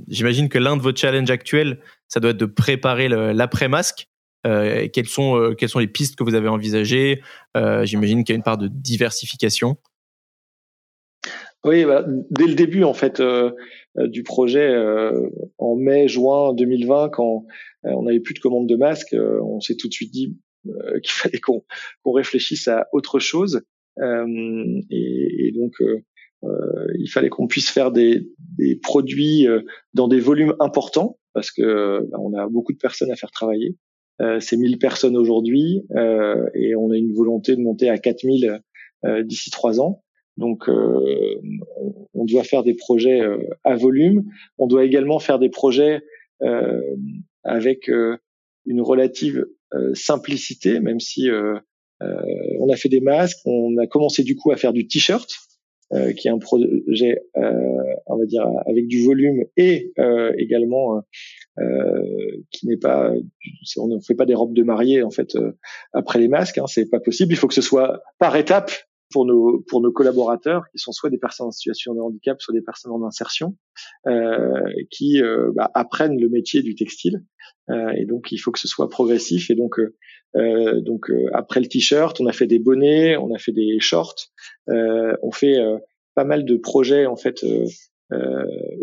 J'imagine 0.08 0.48
que 0.48 0.58
l'un 0.58 0.76
de 0.76 0.82
vos 0.82 0.94
challenges 0.94 1.30
actuels, 1.30 1.80
ça 2.08 2.20
doit 2.20 2.32
être 2.32 2.36
de 2.36 2.46
préparer 2.46 3.08
l'après-masque. 3.08 4.08
Euh, 4.46 4.88
quelles 4.92 5.08
sont 5.08 5.36
euh, 5.36 5.54
quelles 5.54 5.68
sont 5.68 5.78
les 5.78 5.88
pistes 5.88 6.16
que 6.16 6.24
vous 6.24 6.34
avez 6.34 6.48
envisagées? 6.48 7.22
Euh, 7.56 7.84
J'imagine 7.84 8.24
qu'il 8.24 8.34
y 8.34 8.36
a 8.36 8.38
une 8.38 8.42
part 8.42 8.58
de 8.58 8.68
diversification. 8.68 9.76
Oui, 11.64 11.84
bah, 11.84 12.04
dès 12.30 12.46
le 12.46 12.54
début 12.54 12.84
en 12.84 12.92
fait 12.92 13.22
du 13.96 14.22
projet, 14.22 14.70
en 15.56 15.76
mai, 15.76 16.08
juin 16.08 16.52
2020, 16.52 17.08
quand 17.08 17.46
on 17.84 18.02
n'avait 18.02 18.20
plus 18.20 18.34
de 18.34 18.40
commandes 18.40 18.68
de 18.68 18.76
masques, 18.76 19.16
on 19.18 19.60
s'est 19.60 19.76
tout 19.76 19.88
de 19.88 19.94
suite 19.94 20.12
dit 20.12 20.36
qu'il 21.02 21.12
fallait 21.12 21.40
qu'on 21.40 21.62
réfléchisse 22.04 22.68
à 22.68 22.86
autre 22.92 23.18
chose. 23.18 23.62
Et, 23.98 25.52
donc, 25.54 25.72
il 26.42 27.08
fallait 27.10 27.30
qu'on 27.30 27.46
puisse 27.46 27.70
faire 27.70 27.92
des, 27.92 28.28
des 28.58 28.76
produits 28.76 29.46
dans 29.94 30.08
des 30.08 30.20
volumes 30.20 30.54
importants 30.60 31.18
parce 31.32 31.50
que 31.50 32.06
bah, 32.10 32.18
on 32.20 32.34
a 32.34 32.46
beaucoup 32.46 32.74
de 32.74 32.78
personnes 32.78 33.10
à 33.10 33.16
faire 33.16 33.30
travailler. 33.30 33.74
Euh, 34.20 34.38
c'est 34.40 34.56
1000 34.56 34.78
personnes 34.78 35.16
aujourd'hui 35.16 35.84
euh, 35.96 36.48
et 36.54 36.76
on 36.76 36.90
a 36.90 36.96
une 36.96 37.12
volonté 37.12 37.56
de 37.56 37.60
monter 37.60 37.88
à 37.88 37.98
4000 37.98 38.60
euh, 39.04 39.22
d'ici 39.24 39.50
trois 39.50 39.80
ans. 39.80 40.02
Donc, 40.36 40.68
on 40.68 42.24
doit 42.24 42.42
faire 42.42 42.64
des 42.64 42.74
projets 42.74 43.20
à 43.62 43.76
volume. 43.76 44.24
On 44.58 44.66
doit 44.66 44.84
également 44.84 45.20
faire 45.20 45.38
des 45.38 45.48
projets 45.48 46.00
avec 47.44 47.88
une 48.66 48.80
relative 48.80 49.46
simplicité, 49.92 50.80
même 50.80 50.98
si 50.98 51.30
on 52.00 52.68
a 52.68 52.74
fait 52.74 52.88
des 52.88 53.00
masques. 53.00 53.38
On 53.44 53.78
a 53.78 53.86
commencé 53.86 54.24
du 54.24 54.34
coup 54.34 54.50
à 54.50 54.56
faire 54.56 54.72
du 54.72 54.88
t-shirt, 54.88 55.30
qui 56.16 56.28
est 56.28 56.30
un 56.30 56.38
projet, 56.38 57.22
on 57.34 58.16
va 58.16 58.26
dire, 58.26 58.46
avec 58.66 58.86
du 58.86 59.04
volume 59.04 59.44
et 59.56 59.92
également 60.38 61.02
euh, 61.60 62.42
qui 62.50 62.66
n'est 62.66 62.76
pas, 62.76 63.12
on 63.76 63.86
ne 63.86 64.00
fait 64.00 64.16
pas 64.16 64.26
des 64.26 64.34
robes 64.34 64.54
de 64.54 64.64
mariée 64.64 65.04
en 65.04 65.10
fait 65.10 65.36
euh, 65.36 65.52
après 65.92 66.18
les 66.18 66.26
masques, 66.26 66.58
hein, 66.58 66.66
c'est 66.66 66.90
pas 66.90 66.98
possible. 66.98 67.32
Il 67.32 67.36
faut 67.36 67.46
que 67.46 67.54
ce 67.54 67.62
soit 67.62 68.02
par 68.18 68.34
étape 68.34 68.72
pour 69.14 69.24
nos 69.24 69.64
pour 69.68 69.80
nos 69.80 69.92
collaborateurs 69.92 70.64
qui 70.70 70.78
sont 70.78 70.92
soit 70.92 71.08
des 71.08 71.18
personnes 71.18 71.46
en 71.46 71.50
situation 71.52 71.94
de 71.94 72.00
handicap, 72.00 72.42
soit 72.42 72.52
des 72.52 72.62
personnes 72.62 72.92
en 72.92 73.06
insertion, 73.06 73.56
euh, 74.06 74.60
qui 74.90 75.22
euh, 75.22 75.52
bah, 75.54 75.70
apprennent 75.74 76.20
le 76.20 76.28
métier 76.28 76.62
du 76.62 76.74
textile. 76.74 77.22
Euh, 77.70 77.90
et 77.96 78.04
donc 78.04 78.32
il 78.32 78.38
faut 78.38 78.50
que 78.50 78.58
ce 78.58 78.68
soit 78.68 78.90
progressif. 78.90 79.50
Et 79.50 79.54
donc 79.54 79.80
donc 80.34 81.12
après 81.32 81.60
le 81.60 81.66
t-shirt, 81.66 82.20
on 82.20 82.26
a 82.26 82.32
fait 82.32 82.48
des 82.48 82.58
bonnets, 82.58 83.16
on 83.16 83.32
a 83.32 83.38
fait 83.38 83.52
des 83.52 83.78
shorts, 83.78 84.32
on 84.66 85.30
fait 85.32 85.58
pas 86.16 86.24
mal 86.24 86.44
de 86.44 86.56
projets 86.56 87.06
en 87.06 87.16
fait 87.16 87.46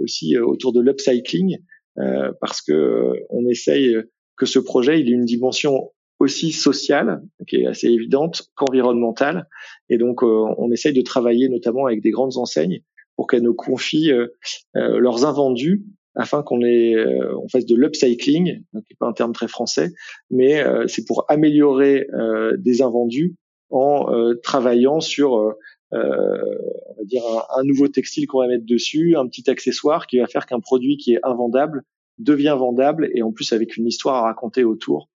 aussi 0.01 0.37
autour 0.37 0.71
de 0.71 0.79
l'upcycling. 0.79 1.59
Euh, 1.99 2.31
parce 2.39 2.61
que 2.61 2.71
euh, 2.71 3.25
on 3.29 3.45
essaye 3.47 3.97
que 4.37 4.45
ce 4.45 4.59
projet 4.59 5.01
il 5.01 5.09
ait 5.09 5.13
une 5.13 5.25
dimension 5.25 5.91
aussi 6.21 6.51
sociale, 6.51 7.21
qui 7.47 7.57
est 7.57 7.67
assez 7.67 7.87
évidente, 7.87 8.49
qu'environnementale. 8.55 9.47
Et 9.89 9.97
donc, 9.97 10.23
euh, 10.23 10.45
on 10.57 10.71
essaye 10.71 10.93
de 10.93 11.01
travailler 11.01 11.49
notamment 11.49 11.85
avec 11.85 12.01
des 12.01 12.11
grandes 12.11 12.37
enseignes 12.37 12.81
pour 13.15 13.27
qu'elles 13.27 13.43
nous 13.43 13.53
confient 13.53 14.13
leurs 14.73 15.25
invendus 15.25 15.83
afin 16.15 16.41
qu'on 16.41 16.57
les, 16.57 16.95
on 17.35 17.47
fasse 17.49 17.65
de 17.65 17.75
l'upcycling, 17.75 18.45
qui 18.45 18.75
n'est 18.75 18.97
pas 18.97 19.05
un 19.05 19.13
terme 19.13 19.33
très 19.33 19.47
français, 19.47 19.91
mais 20.31 20.63
c'est 20.87 21.05
pour 21.05 21.25
améliorer 21.27 22.07
des 22.57 22.81
invendus 22.81 23.35
en 23.69 24.07
travaillant 24.41 25.01
sur 25.01 25.53
euh, 25.93 26.57
on 26.87 26.93
va 26.99 27.03
dire 27.03 27.23
un, 27.55 27.63
nouveau 27.63 27.87
textile 27.87 28.25
qu'on 28.27 28.39
va 28.39 28.47
mettre 28.47 28.65
dessus, 28.65 29.15
un 29.17 29.27
petit 29.27 29.49
accessoire 29.49 30.07
qui 30.07 30.19
va 30.19 30.27
faire 30.27 30.45
qu'un 30.45 30.59
produit 30.59 30.97
qui 30.97 31.13
est 31.13 31.19
invendable 31.23 31.83
devient 32.17 32.55
vendable 32.57 33.09
et 33.13 33.21
en 33.23 33.31
plus 33.31 33.51
avec 33.51 33.75
une 33.75 33.87
histoire 33.87 34.15
à 34.15 34.21
raconter 34.23 34.63
autour 34.63 35.09
euh, 35.09 35.10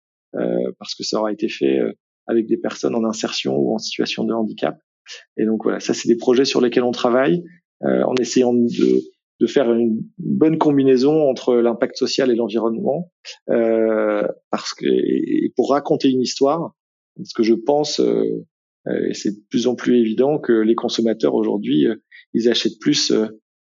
parce 0.80 0.96
que 0.96 1.04
ça 1.04 1.20
aura 1.20 1.32
été 1.32 1.50
fait 1.50 1.80
euh, 1.80 1.94
avec 2.28 2.48
des 2.48 2.58
personnes 2.58 2.96
en 2.96 3.04
insertion 3.04 3.56
ou 3.56 3.74
en 3.74 3.78
situation 3.78 4.24
de 4.24 4.34
handicap. 4.34 4.78
Et 5.38 5.46
donc 5.46 5.64
voilà, 5.64 5.80
ça 5.80 5.94
c'est 5.94 6.08
des 6.08 6.18
projets 6.18 6.46
sur 6.46 6.62
lesquels 6.62 6.84
on 6.84 6.92
travaille 6.92 7.44
en 7.82 8.16
essayant 8.16 8.54
de, 8.54 9.02
de, 9.40 9.48
faire 9.48 9.72
une 9.72 10.02
bonne 10.18 10.58
combinaison 10.58 11.30
entre 11.30 11.56
l'impact 11.56 11.98
social 11.98 12.32
et 12.32 12.36
l'environnement, 12.36 13.12
parce 13.46 14.74
que 14.74 14.86
et 14.88 15.54
pour 15.56 15.70
raconter 15.70 16.10
une 16.10 16.22
histoire, 16.22 16.74
parce 17.16 17.34
que 17.34 17.44
je 17.44 17.54
pense 17.54 18.02
euh, 18.88 19.10
et 19.10 19.14
c'est 19.14 19.32
de 19.32 19.42
plus 19.50 19.68
en 19.68 19.76
plus 19.76 20.00
évident 20.00 20.40
que 20.40 20.54
les 20.54 20.76
consommateurs 20.76 21.36
aujourd'hui, 21.36 21.88
euh, 21.88 21.96
ils 22.34 22.50
achètent 22.50 22.80
plus 22.80 23.12
euh, 23.12 23.28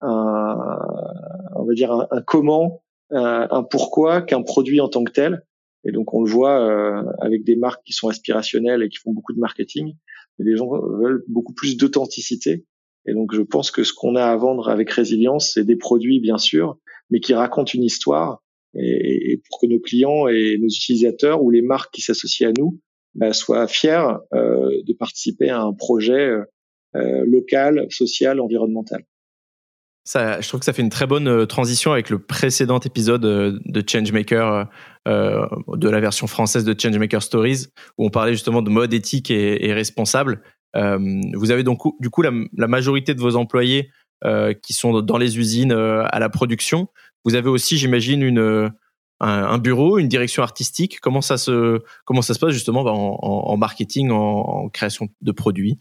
un, 0.02 0.58
on 1.56 1.66
va 1.66 1.74
dire 1.74 1.92
un, 1.92 2.22
comment, 2.26 2.84
un, 3.12 3.64
pourquoi 3.64 4.22
qu'un 4.22 4.42
produit 4.42 4.82
en 4.82 4.90
tant 4.90 5.04
que 5.04 5.12
tel. 5.12 5.45
Et 5.86 5.92
donc 5.92 6.14
on 6.14 6.24
le 6.24 6.30
voit 6.30 7.04
avec 7.20 7.44
des 7.44 7.56
marques 7.56 7.84
qui 7.86 7.94
sont 7.94 8.10
aspirationnelles 8.10 8.84
et 8.84 8.90
qui 8.90 8.98
font 8.98 9.14
beaucoup 9.14 9.34
de 9.34 9.40
marketing. 9.40 9.94
les 10.40 10.56
gens 10.56 10.70
veulent 10.70 11.24
beaucoup 11.28 11.54
plus 11.54 11.78
d'authenticité. 11.78 12.66
Et 13.08 13.14
donc 13.14 13.34
je 13.34 13.42
pense 13.42 13.72
que 13.72 13.84
ce 13.84 13.94
qu'on 13.94 14.16
a 14.16 14.24
à 14.24 14.36
vendre 14.36 14.70
avec 14.70 14.90
résilience, 14.90 15.52
c'est 15.54 15.64
des 15.64 15.76
produits 15.76 16.20
bien 16.20 16.38
sûr, 16.38 16.80
mais 17.10 17.20
qui 17.20 17.34
racontent 17.34 17.72
une 17.74 17.84
histoire. 17.84 18.42
Et, 18.78 19.42
pour 19.48 19.60
que 19.62 19.68
nos 19.68 19.80
clients 19.80 20.28
et 20.28 20.58
nos 20.60 20.68
utilisateurs 20.68 21.42
ou 21.42 21.50
les 21.50 21.62
marques 21.62 21.94
qui 21.94 22.02
s'associent 22.02 22.50
à 22.50 22.54
nous 22.58 22.80
bah, 23.16 23.32
soit 23.32 23.68
fier 23.68 24.20
euh, 24.34 24.82
de 24.86 24.94
participer 24.94 25.50
à 25.50 25.62
un 25.62 25.74
projet 25.74 26.28
euh, 26.28 26.44
euh, 26.96 27.24
local, 27.26 27.88
social, 27.90 28.42
environnemental. 28.42 29.06
Je 30.14 30.48
trouve 30.48 30.60
que 30.60 30.66
ça 30.66 30.74
fait 30.74 30.82
une 30.82 30.90
très 30.90 31.08
bonne 31.08 31.48
transition 31.48 31.92
avec 31.92 32.10
le 32.10 32.20
précédent 32.20 32.80
épisode 32.80 33.22
de 33.22 33.84
Changemaker, 33.88 34.68
euh, 35.08 35.46
de 35.68 35.88
la 35.88 36.00
version 36.00 36.26
française 36.26 36.64
de 36.64 36.76
Changemaker 36.80 37.22
Stories, 37.22 37.68
où 37.98 38.06
on 38.06 38.10
parlait 38.10 38.34
justement 38.34 38.64
de 38.64 38.72
mode 38.72 38.94
éthique 38.94 39.30
et, 39.30 39.74
responsable. 39.74 40.42
Euh, 40.76 41.00
vous 41.34 41.52
avez 41.52 41.64
donc 41.64 41.80
du 42.00 42.10
coup 42.10 42.22
la, 42.22 42.32
majorité 42.68 43.14
de 43.14 43.22
vos 43.22 43.36
employés 43.36 43.92
euh, 44.24 44.54
qui 44.54 44.74
sont 44.74 45.02
dans 45.02 45.18
les 45.18 45.38
usines 45.38 45.72
à 45.72 46.20
la 46.20 46.30
production. 46.30 46.88
Vous 47.24 47.36
avez 47.36 47.50
aussi, 47.50 47.78
j'imagine, 47.78 48.22
une 48.22 48.72
un, 49.20 49.58
bureau, 49.60 49.98
une 49.98 50.08
direction 50.08 50.44
artistique 50.44 51.00
Comment 51.02 51.22
ça 51.22 51.38
se 51.38 51.82
comment 52.04 52.22
ça 52.22 52.34
se 52.34 52.40
passe 52.40 52.52
justement 52.52 52.82
en, 52.82 53.58
marketing, 53.58 54.10
en, 54.12 54.70
création 54.70 55.08
de 55.22 55.32
produits? 55.32 55.80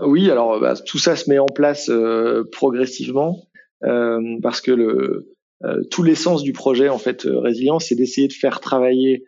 Oui, 0.00 0.30
alors 0.30 0.60
bah, 0.60 0.74
tout 0.74 0.98
ça 0.98 1.16
se 1.16 1.28
met 1.28 1.38
en 1.38 1.46
place 1.46 1.88
euh, 1.88 2.44
progressivement 2.50 3.46
euh, 3.84 4.38
parce 4.42 4.60
que 4.60 4.70
le 4.70 5.34
euh, 5.64 5.82
tout 5.90 6.02
l'essence 6.02 6.42
du 6.42 6.52
projet 6.52 6.88
en 6.88 6.98
fait 6.98 7.22
résilience, 7.24 7.86
c'est 7.86 7.94
d'essayer 7.94 8.28
de 8.28 8.32
faire 8.32 8.60
travailler 8.60 9.24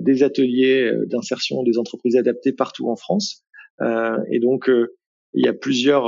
des 0.00 0.22
ateliers 0.22 0.90
d'insertion 1.04 1.62
des 1.62 1.76
entreprises 1.76 2.16
adaptées 2.16 2.52
partout 2.52 2.88
en 2.88 2.96
France. 2.96 3.44
et 4.30 4.38
donc 4.38 4.70
il 5.34 5.44
y 5.44 5.48
a 5.48 5.52
plusieurs 5.52 6.06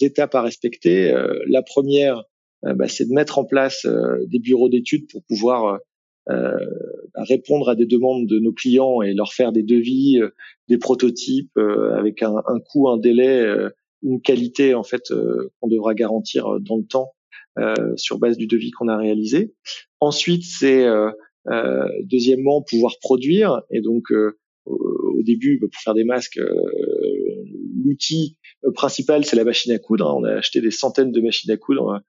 étapes 0.00 0.36
à 0.36 0.42
respecter. 0.42 1.12
la 1.48 1.62
première, 1.62 2.22
euh, 2.66 2.74
bah, 2.74 2.88
c'est 2.88 3.06
de 3.06 3.12
mettre 3.12 3.38
en 3.38 3.44
place 3.44 3.84
euh, 3.84 4.24
des 4.26 4.38
bureaux 4.38 4.68
d'études 4.68 5.10
pour 5.10 5.22
pouvoir 5.24 5.78
euh, 6.30 6.56
répondre 7.14 7.68
à 7.68 7.74
des 7.74 7.86
demandes 7.86 8.26
de 8.26 8.38
nos 8.38 8.52
clients 8.52 9.02
et 9.02 9.14
leur 9.14 9.32
faire 9.32 9.52
des 9.52 9.62
devis, 9.62 10.20
des 10.68 10.78
prototypes 10.78 11.58
avec 11.96 12.22
un, 12.22 12.42
un, 12.46 12.60
coût, 12.60 12.88
un 12.88 12.98
délai, 12.98 13.46
une 14.02 14.20
qualité 14.20 14.74
en 14.74 14.82
fait 14.82 15.12
qu'on 15.60 15.68
devra 15.68 15.94
garantir 15.94 16.60
dans 16.60 16.76
le 16.76 16.84
temps 16.84 17.12
sur 17.96 18.18
base 18.18 18.36
du 18.36 18.46
devis 18.46 18.70
qu'on 18.70 18.88
a 18.88 18.96
réalisé. 18.96 19.54
Ensuite, 20.00 20.44
c'est 20.44 20.86
deuxièmement 22.02 22.62
pouvoir 22.62 22.94
produire 23.00 23.62
et 23.70 23.80
donc 23.80 24.04
au 24.66 25.22
début 25.22 25.58
bah, 25.60 25.68
pour 25.70 25.82
faire 25.82 25.94
des 25.94 26.04
masques 26.04 26.40
l'outil 27.84 28.36
principal, 28.74 29.24
c'est 29.24 29.36
la 29.36 29.44
machine 29.44 29.72
à 29.72 29.78
coudre. 29.78 30.14
On 30.16 30.24
a 30.24 30.32
acheté 30.32 30.60
des 30.60 30.70
centaines 30.70 31.12
de 31.12 31.20
machines 31.20 31.50
à 31.50 31.56
coudre 31.56 32.00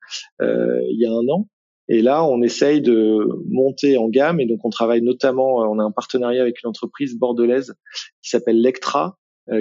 euh, 0.41 0.81
il 0.89 0.99
y 0.99 1.05
a 1.05 1.11
un 1.11 1.27
an. 1.29 1.47
Et 1.87 2.01
là, 2.01 2.25
on 2.25 2.41
essaye 2.41 2.81
de 2.81 3.27
monter 3.47 3.97
en 3.97 4.09
gamme. 4.09 4.39
Et 4.39 4.45
donc 4.45 4.65
on 4.65 4.69
travaille 4.69 5.01
notamment, 5.01 5.57
on 5.57 5.79
a 5.79 5.83
un 5.83 5.91
partenariat 5.91 6.41
avec 6.41 6.63
une 6.63 6.69
entreprise 6.69 7.17
bordelaise 7.17 7.75
qui 8.21 8.29
s'appelle 8.29 8.61
Lectra, 8.61 9.19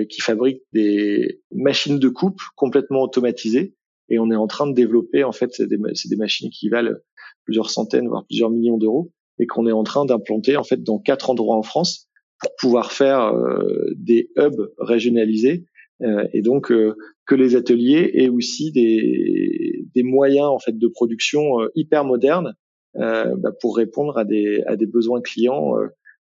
qui 0.09 0.23
fabrique 0.23 0.62
des 0.73 1.43
machines 1.52 1.99
de 1.99 2.09
coupe 2.09 2.40
complètement 2.57 3.02
automatisées. 3.02 3.75
Et 4.09 4.19
on 4.19 4.31
est 4.31 4.37
en 4.37 4.47
train 4.47 4.66
de 4.66 4.75
développer 4.75 5.25
en 5.25 5.33
fait 5.33 5.52
c'est 5.52 5.66
des, 5.66 5.76
des, 5.76 6.16
machines 6.16 6.50
qui 6.50 6.69
valent 6.69 6.97
plusieurs 7.45 7.71
centaines 7.71 8.09
voire 8.09 8.25
plusieurs 8.26 8.50
millions 8.50 8.78
d'euros 8.78 9.12
et 9.38 9.47
qu'on 9.47 9.66
est 9.66 9.73
en 9.73 9.83
train 9.83 10.04
d'implanter 10.04 10.57
en 10.57 10.64
fait 10.64 10.83
dans 10.83 10.99
quatre 10.99 11.31
endroits 11.31 11.57
en 11.57 11.62
France 11.62 12.09
pour 12.40 12.54
pouvoir 12.57 12.93
faire 12.93 13.35
euh, 13.35 13.93
des 13.97 14.31
hubs 14.37 14.73
régionalisés. 14.78 15.64
Euh, 16.02 16.26
et 16.33 16.43
donc 16.43 16.73
euh, 16.73 16.97
que 17.26 17.35
les 17.35 17.57
ateliers 17.57 18.11
aient 18.14 18.28
aussi 18.28 18.73
des, 18.73 19.85
des 19.95 20.02
moyens 20.02 20.47
en 20.47 20.59
fait 20.59 20.76
de 20.76 20.88
production 20.88 21.59
hyper 21.75 22.04
modernes 22.04 22.54
bah, 22.95 23.52
pour 23.61 23.76
répondre 23.76 24.19
à 24.19 24.25
des, 24.25 24.62
à 24.66 24.76
des 24.76 24.87
besoins 24.87 25.21
clients 25.21 25.73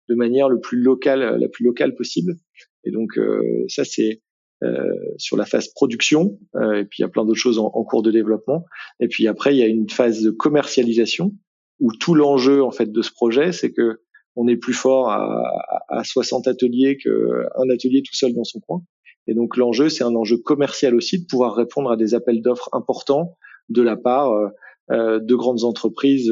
de 0.09 0.14
manière 0.14 0.49
le 0.49 0.61
plus 0.61 0.80
locale 0.80 1.38
la 1.38 1.49
plus 1.49 1.64
locale 1.64 1.95
possible 1.95 2.35
et 2.85 2.90
donc 2.90 3.19
ça 3.69 3.85
c'est 3.85 4.21
euh, 4.62 4.92
sur 5.16 5.38
la 5.38 5.47
phase 5.47 5.69
production, 5.69 6.38
euh, 6.54 6.80
et 6.80 6.85
puis 6.85 6.99
il 6.99 7.02
y 7.02 7.04
a 7.07 7.09
plein 7.09 7.25
d'autres 7.25 7.38
choses 7.38 7.59
en, 7.59 7.71
en, 7.73 7.83
cours 7.83 8.02
de 8.02 8.11
développement. 8.11 8.66
Et 9.00 9.09
puis 9.09 9.26
après, 9.26 9.54
il 9.54 9.59
y 9.59 9.62
a 9.62 9.66
une 9.66 9.88
phase 9.88 10.21
de 10.21 10.30
commercialisation 10.30 11.33
où 11.78 11.95
tout 11.95 12.14
l'enjeu 12.14 12.62
en 12.62 12.71
fait 12.71 12.92
de 12.92 13.00
ce 13.00 13.11
projet, 13.11 13.52
c'est 13.52 13.73
que 13.73 14.02
on 14.37 14.49
est 14.49 14.59
plus 14.59 14.75
fort 14.75 15.09
à, 15.09 15.50
à 15.88 16.04
60 16.04 16.47
ateliers 16.47 16.99
qu'un 16.99 17.71
atelier 17.73 18.02
tout 18.02 18.14
seul 18.14 18.35
dans 18.35 18.45
son 18.45 18.61
coin. 18.61 18.83
Et 19.31 19.35
donc 19.35 19.57
l'enjeu, 19.57 19.89
c'est 19.89 20.05
un 20.05 20.15
enjeu 20.15 20.37
commercial 20.37 20.95
aussi 20.95 21.21
de 21.21 21.27
pouvoir 21.27 21.55
répondre 21.55 21.91
à 21.91 21.97
des 21.97 22.15
appels 22.15 22.43
d'offres 22.43 22.69
importants 22.73 23.37
de 23.69 23.83
la 23.83 23.97
part 23.97 24.33
euh, 24.91 25.21
de 25.21 25.35
grandes 25.35 25.65
entreprises 25.65 26.31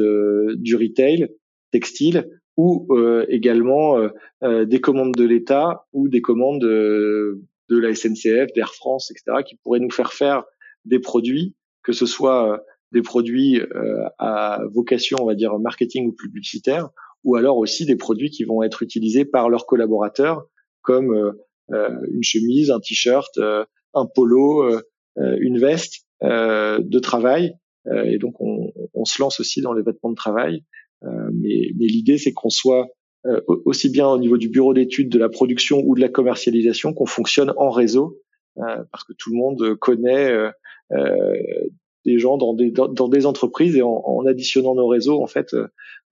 du 0.55 0.75
retail, 0.75 1.29
textile, 1.71 2.29
ou 2.57 2.89
également 3.29 3.95
des 4.43 4.81
commandes 4.81 5.15
de 5.15 5.23
l'État 5.23 5.85
ou 5.93 6.09
des 6.09 6.21
commandes 6.21 6.59
de 6.59 7.39
la 7.69 7.95
SNCF, 7.95 8.51
d'Air 8.53 8.73
France, 8.73 9.11
etc., 9.11 9.43
qui 9.45 9.55
pourraient 9.55 9.79
nous 9.79 9.91
faire 9.91 10.11
faire 10.11 10.43
des 10.85 10.99
produits, 10.99 11.55
que 11.83 11.91
ce 11.91 12.05
soit 12.05 12.53
euh, 12.53 12.57
des 12.91 13.01
produits 13.01 13.61
euh, 13.61 14.03
à 14.17 14.61
vocation, 14.71 15.17
on 15.21 15.25
va 15.25 15.35
dire, 15.35 15.57
marketing 15.59 16.07
ou 16.07 16.11
publicitaire, 16.11 16.89
ou 17.23 17.35
alors 17.35 17.57
aussi 17.57 17.85
des 17.85 17.95
produits 17.95 18.29
qui 18.29 18.43
vont 18.43 18.63
être 18.63 18.81
utilisés 18.81 19.25
par 19.25 19.49
leurs 19.49 19.65
collaborateurs, 19.65 20.45
comme 20.81 21.13
euh, 21.13 21.31
une 21.71 22.23
chemise, 22.23 22.71
un 22.71 22.79
t-shirt, 22.79 23.37
un 23.37 24.05
polo, 24.05 24.79
une 25.17 25.59
veste 25.59 26.05
de 26.21 26.99
travail. 26.99 27.53
et 28.05 28.17
donc, 28.17 28.35
on, 28.39 29.05
se 29.05 29.21
lance 29.21 29.39
aussi 29.39 29.61
dans 29.61 29.73
les 29.73 29.83
vêtements 29.83 30.11
de 30.11 30.15
travail. 30.15 30.63
mais, 31.01 31.71
l'idée, 31.77 32.17
c'est 32.17 32.33
qu'on 32.33 32.49
soit 32.49 32.87
euh, 33.25 33.41
aussi 33.65 33.89
bien 33.89 34.07
au 34.07 34.17
niveau 34.17 34.37
du 34.37 34.47
bureau 34.47 34.73
d'études, 34.73 35.09
de 35.09 35.19
la 35.19 35.27
production 35.27 35.81
ou 35.85 35.93
de 35.93 35.99
la 35.99 36.07
commercialisation, 36.07 36.93
qu'on 36.93 37.05
fonctionne 37.05 37.53
en 37.57 37.69
réseau, 37.69 38.17
euh, 38.59 38.83
parce 38.91 39.03
que 39.03 39.11
tout 39.11 39.31
le 39.31 39.37
monde 39.37 39.75
connaît 39.75 40.31
euh, 40.31 41.33
des 42.05 42.17
gens 42.17 42.37
dans 42.37 42.53
des, 42.53 42.71
dans, 42.71 43.25
entreprises 43.25 43.75
et 43.75 43.81
en, 43.81 44.01
en, 44.05 44.25
additionnant 44.25 44.73
nos 44.73 44.87
réseaux, 44.87 45.21
en 45.21 45.27
fait, 45.27 45.53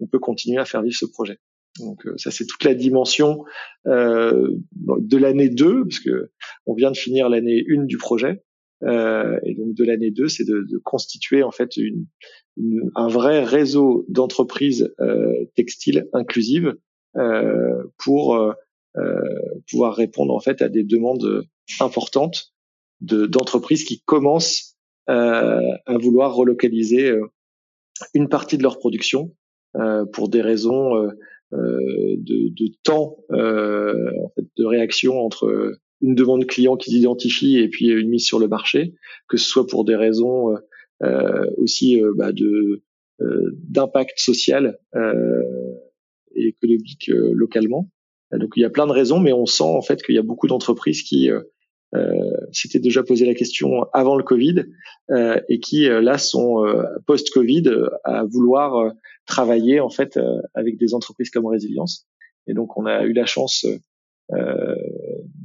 on 0.01 0.07
peut 0.07 0.19
continuer 0.19 0.57
à 0.57 0.65
faire 0.65 0.81
vivre 0.81 0.97
ce 0.97 1.05
projet. 1.05 1.37
Donc 1.79 2.07
ça 2.17 2.31
c'est 2.31 2.45
toute 2.45 2.63
la 2.63 2.73
dimension 2.73 3.43
euh, 3.87 4.51
de 4.73 5.17
l'année 5.17 5.49
2, 5.49 5.83
parce 5.83 5.99
que 5.99 6.31
on 6.65 6.73
vient 6.73 6.91
de 6.91 6.97
finir 6.97 7.29
l'année 7.29 7.63
1 7.69 7.83
du 7.83 7.97
projet. 7.97 8.43
Euh, 8.83 9.39
et 9.43 9.55
donc 9.55 9.73
de 9.73 9.83
l'année 9.83 10.11
2, 10.11 10.27
c'est 10.27 10.45
de, 10.45 10.65
de, 10.69 10.77
constituer 10.77 11.41
en 11.41 11.51
fait 11.51 11.71
un 12.95 13.07
vrai 13.07 13.43
réseau 13.43 14.05
d'entreprises 14.07 14.93
euh, 14.99 15.33
textiles 15.55 16.07
inclusives 16.13 16.75
euh, 17.17 17.83
pour 17.97 18.35
euh, 18.35 18.53
euh, 18.97 19.21
pouvoir 19.71 19.95
répondre 19.95 20.35
en 20.35 20.39
fait 20.39 20.61
à 20.61 20.69
des 20.69 20.83
demandes 20.83 21.47
importantes 21.79 22.53
de 23.01 23.25
d'entreprises 23.25 23.83
qui 23.85 24.01
commencent 24.01 24.75
à 25.07 25.61
vouloir 26.01 26.35
relocaliser 26.35 27.17
une 28.13 28.27
partie 28.27 28.57
de 28.57 28.63
leur 28.63 28.77
production 28.77 29.33
pour 30.11 30.27
des 30.27 30.41
raisons 30.41 31.09
de, 31.51 32.49
de, 32.49 32.71
temps 32.83 33.17
en 33.29 34.29
fait, 34.35 34.45
de 34.57 34.65
réaction 34.65 35.19
entre 35.19 35.77
une 36.01 36.15
demande 36.15 36.45
client 36.45 36.75
qu'ils 36.77 36.97
identifient 36.97 37.57
et 37.57 37.69
puis 37.69 37.87
une 37.87 38.09
mise 38.09 38.25
sur 38.25 38.39
le 38.39 38.47
marché, 38.47 38.93
que 39.29 39.37
ce 39.37 39.47
soit 39.47 39.65
pour 39.65 39.85
des 39.85 39.95
raisons 39.95 40.55
euh, 41.03 41.45
aussi 41.57 42.01
bah, 42.15 42.31
de 42.31 42.83
d'impact 43.19 44.19
social 44.19 44.77
et 46.37 46.47
économique 46.47 47.09
euh, 47.09 47.31
localement. 47.33 47.89
Donc 48.31 48.53
il 48.55 48.61
y 48.61 48.65
a 48.65 48.69
plein 48.69 48.87
de 48.87 48.91
raisons, 48.91 49.19
mais 49.19 49.33
on 49.33 49.45
sent 49.45 49.63
en 49.63 49.81
fait 49.81 50.01
qu'il 50.03 50.15
y 50.15 50.17
a 50.19 50.23
beaucoup 50.23 50.47
d'entreprises 50.47 51.01
qui 51.01 51.31
euh, 51.31 51.41
euh, 51.95 52.36
s'étaient 52.51 52.79
déjà 52.79 53.03
posé 53.03 53.25
la 53.25 53.33
question 53.33 53.83
avant 53.93 54.15
le 54.15 54.23
Covid 54.23 54.65
euh, 55.11 55.39
et 55.49 55.59
qui 55.59 55.87
là 55.87 56.17
sont 56.17 56.63
post-Covid 57.05 57.71
à 58.03 58.23
vouloir 58.23 58.93
travailler 59.25 59.79
en 59.79 59.89
fait 59.89 60.19
avec 60.53 60.77
des 60.77 60.93
entreprises 60.93 61.29
comme 61.29 61.45
Résilience. 61.45 62.07
Et 62.47 62.53
donc 62.53 62.77
on 62.77 62.85
a 62.85 63.03
eu 63.03 63.13
la 63.13 63.25
chance 63.25 63.65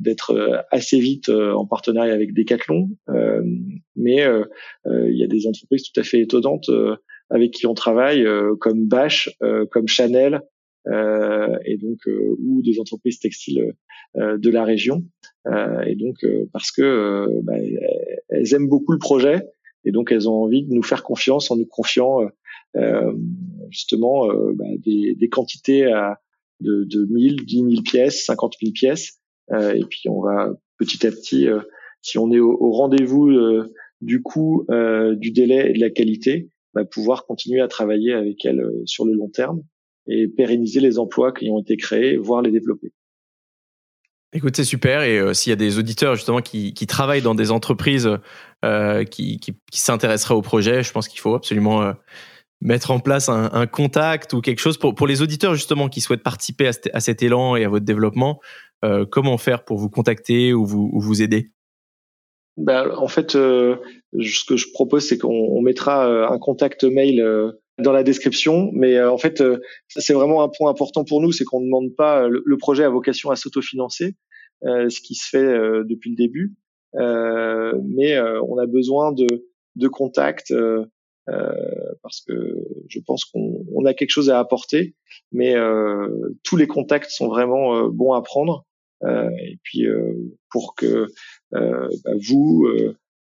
d'être 0.00 0.64
assez 0.70 0.98
vite 0.98 1.28
en 1.28 1.66
partenariat 1.66 2.14
avec 2.14 2.34
Decathlon, 2.34 2.90
mais 3.96 4.26
il 4.86 5.16
y 5.16 5.24
a 5.24 5.28
des 5.28 5.46
entreprises 5.46 5.84
tout 5.84 6.00
à 6.00 6.04
fait 6.04 6.20
étonnantes 6.20 6.70
avec 7.30 7.52
qui 7.52 7.66
on 7.66 7.74
travaille, 7.74 8.26
comme 8.60 8.86
Bash, 8.86 9.30
comme 9.70 9.88
Chanel, 9.88 10.42
euh, 10.88 11.58
et 11.64 11.76
donc 11.76 11.98
euh, 12.08 12.36
ou 12.40 12.62
des 12.62 12.80
entreprises 12.80 13.20
textiles 13.20 13.74
euh, 14.16 14.36
de 14.38 14.50
la 14.50 14.64
région. 14.64 15.04
Et 15.86 15.96
donc 15.96 16.24
parce 16.52 16.70
que 16.70 17.26
bah, 17.42 17.54
elles 18.28 18.54
aiment 18.54 18.68
beaucoup 18.68 18.92
le 18.92 18.98
projet 18.98 19.42
et 19.84 19.90
donc 19.90 20.12
elles 20.12 20.28
ont 20.28 20.44
envie 20.44 20.64
de 20.64 20.72
nous 20.72 20.82
faire 20.82 21.02
confiance 21.02 21.50
en 21.50 21.56
nous 21.56 21.66
confiant 21.66 22.20
justement 23.70 24.28
bah, 24.54 24.64
des, 24.78 25.14
des, 25.16 25.28
quantités 25.28 25.86
à, 25.86 26.20
de, 26.62 26.84
de 26.84 27.04
1000, 27.04 27.44
10 27.44 27.56
000 27.56 27.82
pièces, 27.82 28.24
50 28.24 28.54
000 28.60 28.72
pièces. 28.72 29.18
Euh, 29.52 29.72
et 29.72 29.84
puis 29.84 30.08
on 30.08 30.22
va 30.22 30.50
petit 30.78 31.06
à 31.06 31.10
petit, 31.10 31.48
euh, 31.48 31.60
si 32.00 32.18
on 32.18 32.30
est 32.32 32.38
au, 32.38 32.56
au 32.58 32.70
rendez-vous 32.72 33.28
euh, 33.30 33.72
du 34.00 34.22
coût, 34.22 34.66
du 35.16 35.30
délai 35.30 35.70
et 35.70 35.72
de 35.74 35.80
la 35.80 35.90
qualité, 35.90 36.48
bah, 36.74 36.84
pouvoir 36.84 37.24
continuer 37.24 37.60
à 37.60 37.68
travailler 37.68 38.12
avec 38.12 38.44
elles 38.44 38.64
sur 38.84 39.04
le 39.04 39.12
long 39.12 39.28
terme 39.28 39.62
et 40.08 40.26
pérenniser 40.26 40.80
les 40.80 40.98
emplois 40.98 41.32
qui 41.32 41.48
ont 41.50 41.60
été 41.60 41.76
créés, 41.76 42.16
voire 42.16 42.42
les 42.42 42.50
développer. 42.50 42.92
Écoute, 44.34 44.56
c'est 44.56 44.64
super. 44.64 45.02
Et 45.02 45.18
euh, 45.18 45.34
s'il 45.34 45.50
y 45.50 45.52
a 45.52 45.56
des 45.56 45.78
auditeurs 45.78 46.14
justement 46.14 46.40
qui, 46.40 46.72
qui 46.72 46.86
travaillent 46.86 47.22
dans 47.22 47.34
des 47.34 47.50
entreprises 47.50 48.08
euh, 48.64 49.04
qui, 49.04 49.38
qui, 49.38 49.52
qui 49.70 49.80
s'intéresseraient 49.80 50.34
au 50.34 50.42
projet, 50.42 50.82
je 50.82 50.92
pense 50.92 51.06
qu'il 51.06 51.20
faut 51.20 51.34
absolument 51.34 51.82
euh, 51.82 51.92
mettre 52.62 52.92
en 52.92 52.98
place 52.98 53.28
un, 53.28 53.50
un, 53.52 53.66
contact 53.66 54.32
ou 54.32 54.40
quelque 54.40 54.60
chose 54.60 54.78
pour, 54.78 54.94
pour 54.94 55.06
les 55.06 55.20
auditeurs 55.20 55.54
justement 55.54 55.88
qui 55.88 56.00
souhaitent 56.00 56.22
participer 56.22 56.68
à, 56.68 56.72
à 56.94 57.00
cet 57.00 57.22
élan 57.22 57.56
et 57.56 57.64
à 57.64 57.68
votre 57.68 57.84
développement. 57.84 58.40
Euh, 58.84 59.04
comment 59.04 59.36
faire 59.36 59.64
pour 59.64 59.76
vous 59.76 59.90
contacter 59.90 60.54
ou 60.54 60.64
vous, 60.64 60.88
ou 60.92 61.00
vous 61.00 61.20
aider? 61.20 61.50
Ben, 62.56 62.90
En 62.96 63.08
fait, 63.08 63.32
ce 63.32 63.76
que 64.46 64.56
je 64.56 64.72
propose, 64.72 65.06
c'est 65.06 65.18
qu'on 65.18 65.60
mettra 65.60 66.06
un 66.06 66.38
contact 66.38 66.84
mail 66.84 67.22
dans 67.82 67.92
la 67.92 68.02
description. 68.02 68.70
Mais 68.72 68.96
euh, 68.96 69.10
en 69.10 69.18
fait, 69.18 69.40
euh, 69.40 69.60
c'est 69.88 70.14
vraiment 70.14 70.42
un 70.42 70.48
point 70.48 70.70
important 70.70 71.04
pour 71.04 71.20
nous, 71.20 71.32
c'est 71.32 71.44
qu'on 71.44 71.60
ne 71.60 71.66
demande 71.66 71.94
pas 71.96 72.28
le, 72.28 72.56
projet 72.56 72.84
a 72.84 72.88
vocation 72.88 73.30
à 73.30 73.36
s'autofinancer, 73.36 74.16
euh, 74.64 74.88
ce 74.88 75.00
qui 75.00 75.14
se 75.14 75.28
fait 75.28 75.52
depuis 75.84 76.10
le 76.10 76.16
début. 76.16 76.54
mais 76.94 78.18
on 78.20 78.58
a 78.58 78.66
besoin 78.66 79.12
de, 79.12 79.26
de 79.76 79.88
contacts 79.88 80.54
parce 81.26 82.20
que 82.26 82.56
je 82.88 83.00
pense 83.00 83.24
qu'on 83.24 83.64
on 83.74 83.84
a 83.84 83.94
quelque 83.94 84.10
chose 84.10 84.30
à 84.30 84.38
apporter. 84.38 84.94
Mais 85.32 85.54
tous 86.42 86.56
les 86.56 86.66
contacts 86.66 87.10
sont 87.10 87.28
vraiment 87.28 87.88
bons 87.88 88.12
à 88.12 88.22
prendre. 88.22 88.64
et 89.04 89.58
puis 89.62 89.86
pour 90.50 90.74
que 90.74 91.06
bah, 91.50 91.88
vous 92.28 92.66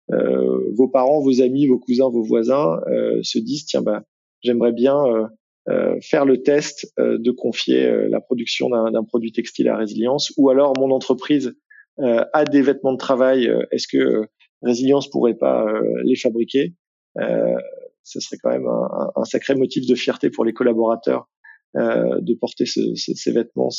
vos 0.09 0.89
parents, 0.89 1.21
vos 1.21 1.41
amis, 1.41 1.67
vos 1.67 1.79
cousins, 1.79 2.09
vos 2.09 2.23
voisins 2.23 2.79
se 3.23 3.39
disent 3.39 3.65
tiens 3.65 3.81
bah 3.81 4.03
j'aimerais 4.43 4.71
bien 4.71 4.97
euh, 5.05 5.27
euh, 5.69 5.95
faire 6.01 6.25
le 6.25 6.41
test 6.41 6.91
euh, 6.99 7.17
de 7.19 7.31
confier 7.31 8.07
la 8.09 8.19
production 8.19 8.69
d'un 8.69 9.03
produit 9.03 9.31
textile 9.31 9.69
à 9.69 9.77
résilience, 9.77 10.33
ou 10.37 10.49
alors 10.49 10.73
mon 10.77 10.91
entreprise 10.91 11.53
a 11.97 12.45
des 12.45 12.63
vêtements 12.63 12.93
de 12.93 12.97
travail, 12.97 13.51
est-ce 13.71 13.87
que 13.87 14.25
résilience 14.63 15.07
pourrait 15.09 15.35
pas 15.35 15.67
les 16.03 16.15
fabriquer? 16.15 16.73
Ce 17.15 18.19
serait 18.19 18.37
quand 18.41 18.49
même 18.49 18.65
un, 18.65 19.11
un, 19.15 19.23
sacré 19.25 19.53
motif 19.53 19.85
de 19.85 19.93
fierté 19.93 20.31
pour 20.31 20.43
les 20.43 20.53
collaborateurs 20.53 21.29
de 21.75 22.33
porter 22.39 22.65
ce, 22.65 22.95
ce, 22.95 23.13
ces 23.13 23.31
vêtements 23.31 23.69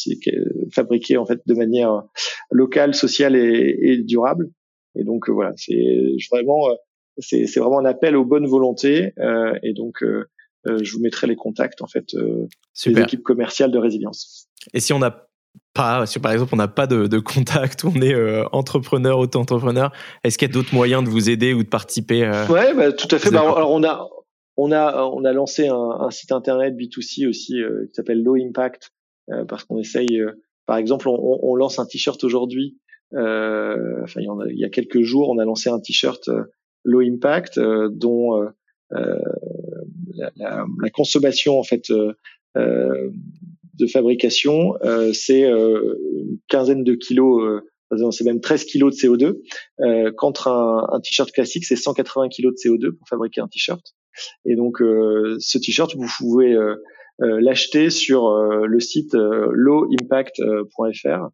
fabriqués 0.73 1.17
en 1.17 1.27
fait 1.27 1.41
de 1.47 1.55
manière 1.55 2.05
locale, 2.51 2.95
sociale 2.95 3.35
et, 3.35 3.77
et 3.81 3.97
durable. 3.97 4.51
Et 4.95 5.03
donc 5.03 5.29
voilà, 5.29 5.53
c'est 5.57 6.15
vraiment 6.31 6.69
c'est 7.19 7.59
vraiment 7.59 7.81
un 7.81 7.87
appel 7.87 8.15
aux 8.15 8.27
bonnes 8.27 8.47
volontés. 8.47 9.15
et 9.65 9.73
donc 9.73 10.05
je 10.65 10.93
vous 10.93 11.01
mettrai 11.01 11.27
les 11.27 11.37
contacts 11.37 11.83
en 11.83 11.87
fait 11.87 12.15
des 12.15 13.01
équipes 13.01 13.23
commerciales 13.23 13.71
de 13.71 13.79
résilience. 13.79 14.49
Et 14.75 14.81
si 14.81 14.93
on 14.93 14.99
n'a 14.99 15.29
pas, 15.75 16.07
si 16.07 16.19
par 16.19 16.33
exemple 16.33 16.55
on 16.55 16.57
n'a 16.57 16.69
pas 16.69 16.87
de, 16.87 17.07
de, 17.07 17.19
contact, 17.19 17.85
on 17.85 18.01
est 18.01 18.15
entrepreneur, 18.53 19.19
auto-entrepreneur, 19.19 19.93
est-ce 20.25 20.39
qu'il 20.39 20.49
y 20.49 20.51
a 20.51 20.55
d'autres 20.55 20.75
moyens 20.75 21.05
de 21.05 21.09
vous 21.09 21.31
aider 21.31 21.53
ou 21.55 21.63
de 21.63 21.69
participer 21.69 22.23
Ouais, 22.49 22.75
bah, 22.75 22.93
tout 22.93 23.09
à 23.11 23.19
fait. 23.19 23.31
Bah, 23.31 23.41
alors 23.41 23.71
on 23.71 23.83
a 23.85 24.09
on 24.57 24.71
a 24.73 25.05
on 25.05 25.25
a 25.25 25.33
lancé 25.33 25.69
un, 25.69 25.75
un 26.01 26.11
site 26.11 26.33
internet 26.33 26.75
B2C 26.75 27.29
aussi 27.29 27.55
qui 27.89 27.95
s'appelle 27.95 28.23
Low 28.23 28.37
Impact 28.37 28.93
parce 29.49 29.65
qu'on 29.65 29.79
essaye 29.79 30.23
par 30.67 30.77
exemple, 30.77 31.09
on, 31.09 31.39
on 31.43 31.55
lance 31.55 31.79
un 31.79 31.87
t-shirt 31.87 32.23
aujourd'hui. 32.25 32.79
Euh, 33.15 34.03
enfin, 34.03 34.21
il 34.21 34.25
y, 34.25 34.29
a, 34.29 34.35
il 34.51 34.59
y, 34.59 34.65
a, 34.65 34.71
quelques 34.71 35.03
jours, 35.03 35.29
on 35.29 35.39
a 35.39 35.45
lancé 35.45 35.69
un 35.69 35.81
t-shirt 35.81 36.29
euh, 36.29 36.45
low 36.85 37.01
impact 37.01 37.59
euh, 37.59 37.89
dont 37.93 38.43
euh, 38.43 39.19
la, 40.15 40.31
la, 40.37 40.91
consommation 40.91 41.59
en 41.59 41.63
fait 41.63 41.91
de 42.55 43.87
fabrication, 43.87 44.75
c'est 45.13 45.43
une 45.43 46.39
quinzaine 46.49 46.85
de 46.85 46.95
kilos 46.95 47.63
c'est 48.11 48.25
même 48.25 48.41
13 48.41 48.65
kilos 48.65 48.97
de 48.97 49.01
CO2, 49.01 49.41
euh, 49.81 50.13
contre 50.17 50.49
un, 50.49 50.87
un 50.93 51.01
t-shirt 51.01 51.31
classique, 51.31 51.65
c'est 51.65 51.77
180 51.77 52.29
kilos 52.29 52.55
de 52.55 52.71
CO2 52.71 52.93
pour 52.93 53.07
fabriquer 53.09 53.41
un 53.41 53.49
t-shirt. 53.49 53.83
Et 54.45 54.57
donc, 54.57 54.81
euh, 54.81 55.37
ce 55.41 55.59
t-shirt, 55.59 55.95
vous 55.95 56.09
pouvez 56.19 56.55
euh, 56.55 56.77
euh, 57.21 57.41
l'acheter 57.41 57.91
sur 57.91 58.29
euh, 58.29 58.67
le 58.67 58.81
site 58.81 59.15
euh, 59.15 59.49
lowimpact.fr. 59.53 61.29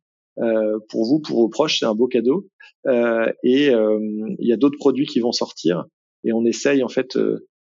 pour 0.88 1.04
vous, 1.04 1.20
pour 1.20 1.40
vos 1.40 1.48
proches, 1.48 1.78
c'est 1.78 1.86
un 1.86 1.94
beau 1.94 2.08
cadeau. 2.08 2.48
et 2.86 3.68
il 3.68 4.46
y 4.46 4.52
a 4.52 4.56
d'autres 4.56 4.78
produits 4.78 5.06
qui 5.06 5.20
vont 5.20 5.32
sortir. 5.32 5.84
Et 6.24 6.32
on 6.32 6.44
essaye 6.44 6.82
en 6.82 6.88
fait 6.88 7.18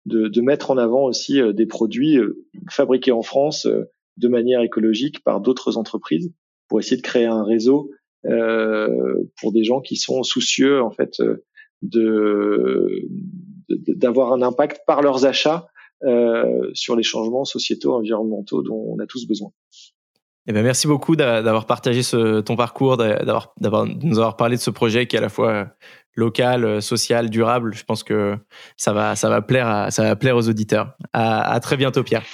de, 0.07 0.29
de 0.29 0.41
mettre 0.41 0.71
en 0.71 0.79
avant 0.79 1.05
aussi 1.05 1.41
des 1.55 1.67
produits 1.67 2.19
fabriqués 2.71 3.13
en 3.13 3.23
France 3.23 3.67
de 4.17 4.29
manière 4.29 4.61
écologique 4.61 5.23
par 5.25 5.41
d'autres 5.41 5.77
entreprises 5.77 6.33
pour 6.69 6.81
essayer 6.81 6.97
de 6.97 7.03
créer 7.03 7.27
un 7.27 7.45
réseau 7.45 7.91
euh, 8.27 9.25
pour 9.41 9.53
des 9.53 9.65
gens 9.65 9.81
qui 9.81 9.97
sont 9.97 10.23
soucieux 10.23 10.81
en 10.81 10.91
fait 10.91 11.21
de 11.83 13.09
d'avoir 13.69 14.33
un 14.33 14.43
impact 14.43 14.83
par 14.87 15.03
leurs 15.03 15.25
achats 15.25 15.67
euh, 16.05 16.71
sur 16.75 16.95
les 16.95 17.03
changements 17.03 17.45
sociétaux, 17.45 17.95
environnementaux 17.95 18.63
dont 18.63 18.85
on 18.89 18.99
a 18.99 19.07
tous 19.07 19.27
besoin. 19.27 19.51
Eh 20.49 20.53
ben 20.53 20.65
merci 20.65 20.89
beaucoup 20.89 21.15
d'avoir 21.15 21.67
partagé 21.67 22.03
ce, 22.03 22.41
ton 22.41 22.57
parcours, 22.57 22.97
d'avoir, 22.97 23.53
d'avoir, 23.61 23.87
de 23.87 24.05
nous 24.05 24.19
avoir 24.19 24.37
parlé 24.37 24.57
de 24.57 24.61
ce 24.61 24.71
projet 24.71 25.07
qui 25.07 25.15
est 25.15 25.21
à 25.21 25.23
la 25.23 25.29
fois 25.29 25.69
local, 26.17 26.83
social, 26.83 27.31
durable. 27.31 27.75
Je 27.75 27.85
pense 27.85 28.03
que 28.03 28.37
ça 28.77 28.93
va, 28.93 29.15
ça 29.15 29.29
va 29.29 29.41
plaire, 29.41 29.69
à, 29.69 29.91
ça 29.93 30.03
va 30.03 30.17
plaire 30.17 30.37
aux 30.37 30.49
auditeurs. 30.49 30.97
À, 31.13 31.53
à 31.53 31.61
très 31.61 31.77
bientôt, 31.77 32.03
Pierre. 32.03 32.25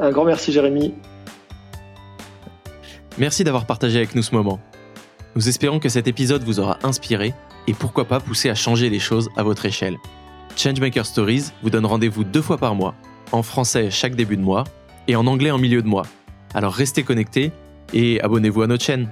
Un 0.00 0.10
grand 0.10 0.24
merci, 0.24 0.52
Jérémy. 0.52 0.94
Merci 3.18 3.44
d'avoir 3.44 3.66
partagé 3.66 3.98
avec 3.98 4.14
nous 4.14 4.22
ce 4.22 4.34
moment. 4.34 4.58
Nous 5.34 5.50
espérons 5.50 5.78
que 5.78 5.90
cet 5.90 6.08
épisode 6.08 6.44
vous 6.44 6.60
aura 6.60 6.78
inspiré 6.82 7.34
et 7.66 7.74
pourquoi 7.74 8.06
pas 8.06 8.20
poussé 8.20 8.48
à 8.48 8.54
changer 8.54 8.88
les 8.88 8.98
choses 8.98 9.28
à 9.36 9.42
votre 9.42 9.66
échelle. 9.66 9.96
Changemaker 10.56 11.04
Stories 11.04 11.50
vous 11.62 11.68
donne 11.68 11.84
rendez-vous 11.84 12.24
deux 12.24 12.40
fois 12.40 12.56
par 12.56 12.74
mois, 12.74 12.94
en 13.32 13.42
français 13.42 13.90
chaque 13.90 14.14
début 14.14 14.38
de 14.38 14.42
mois 14.42 14.64
et 15.08 15.16
en 15.16 15.26
anglais 15.26 15.50
en 15.50 15.58
milieu 15.58 15.82
de 15.82 15.88
mois. 15.88 16.04
Alors 16.54 16.72
restez 16.72 17.02
connectés 17.02 17.52
et 17.92 18.20
abonnez-vous 18.20 18.62
à 18.62 18.66
notre 18.66 18.84
chaîne. 18.84 19.08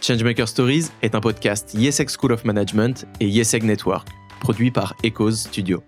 Changemaker 0.00 0.48
Stories 0.48 0.88
est 1.02 1.14
un 1.14 1.20
podcast 1.20 1.72
YesEg 1.74 2.08
School 2.10 2.32
of 2.32 2.44
Management 2.44 3.06
et 3.20 3.26
YesEg 3.26 3.62
Network, 3.62 4.08
produit 4.40 4.70
par 4.70 4.94
Echoes 5.02 5.32
Studio. 5.32 5.82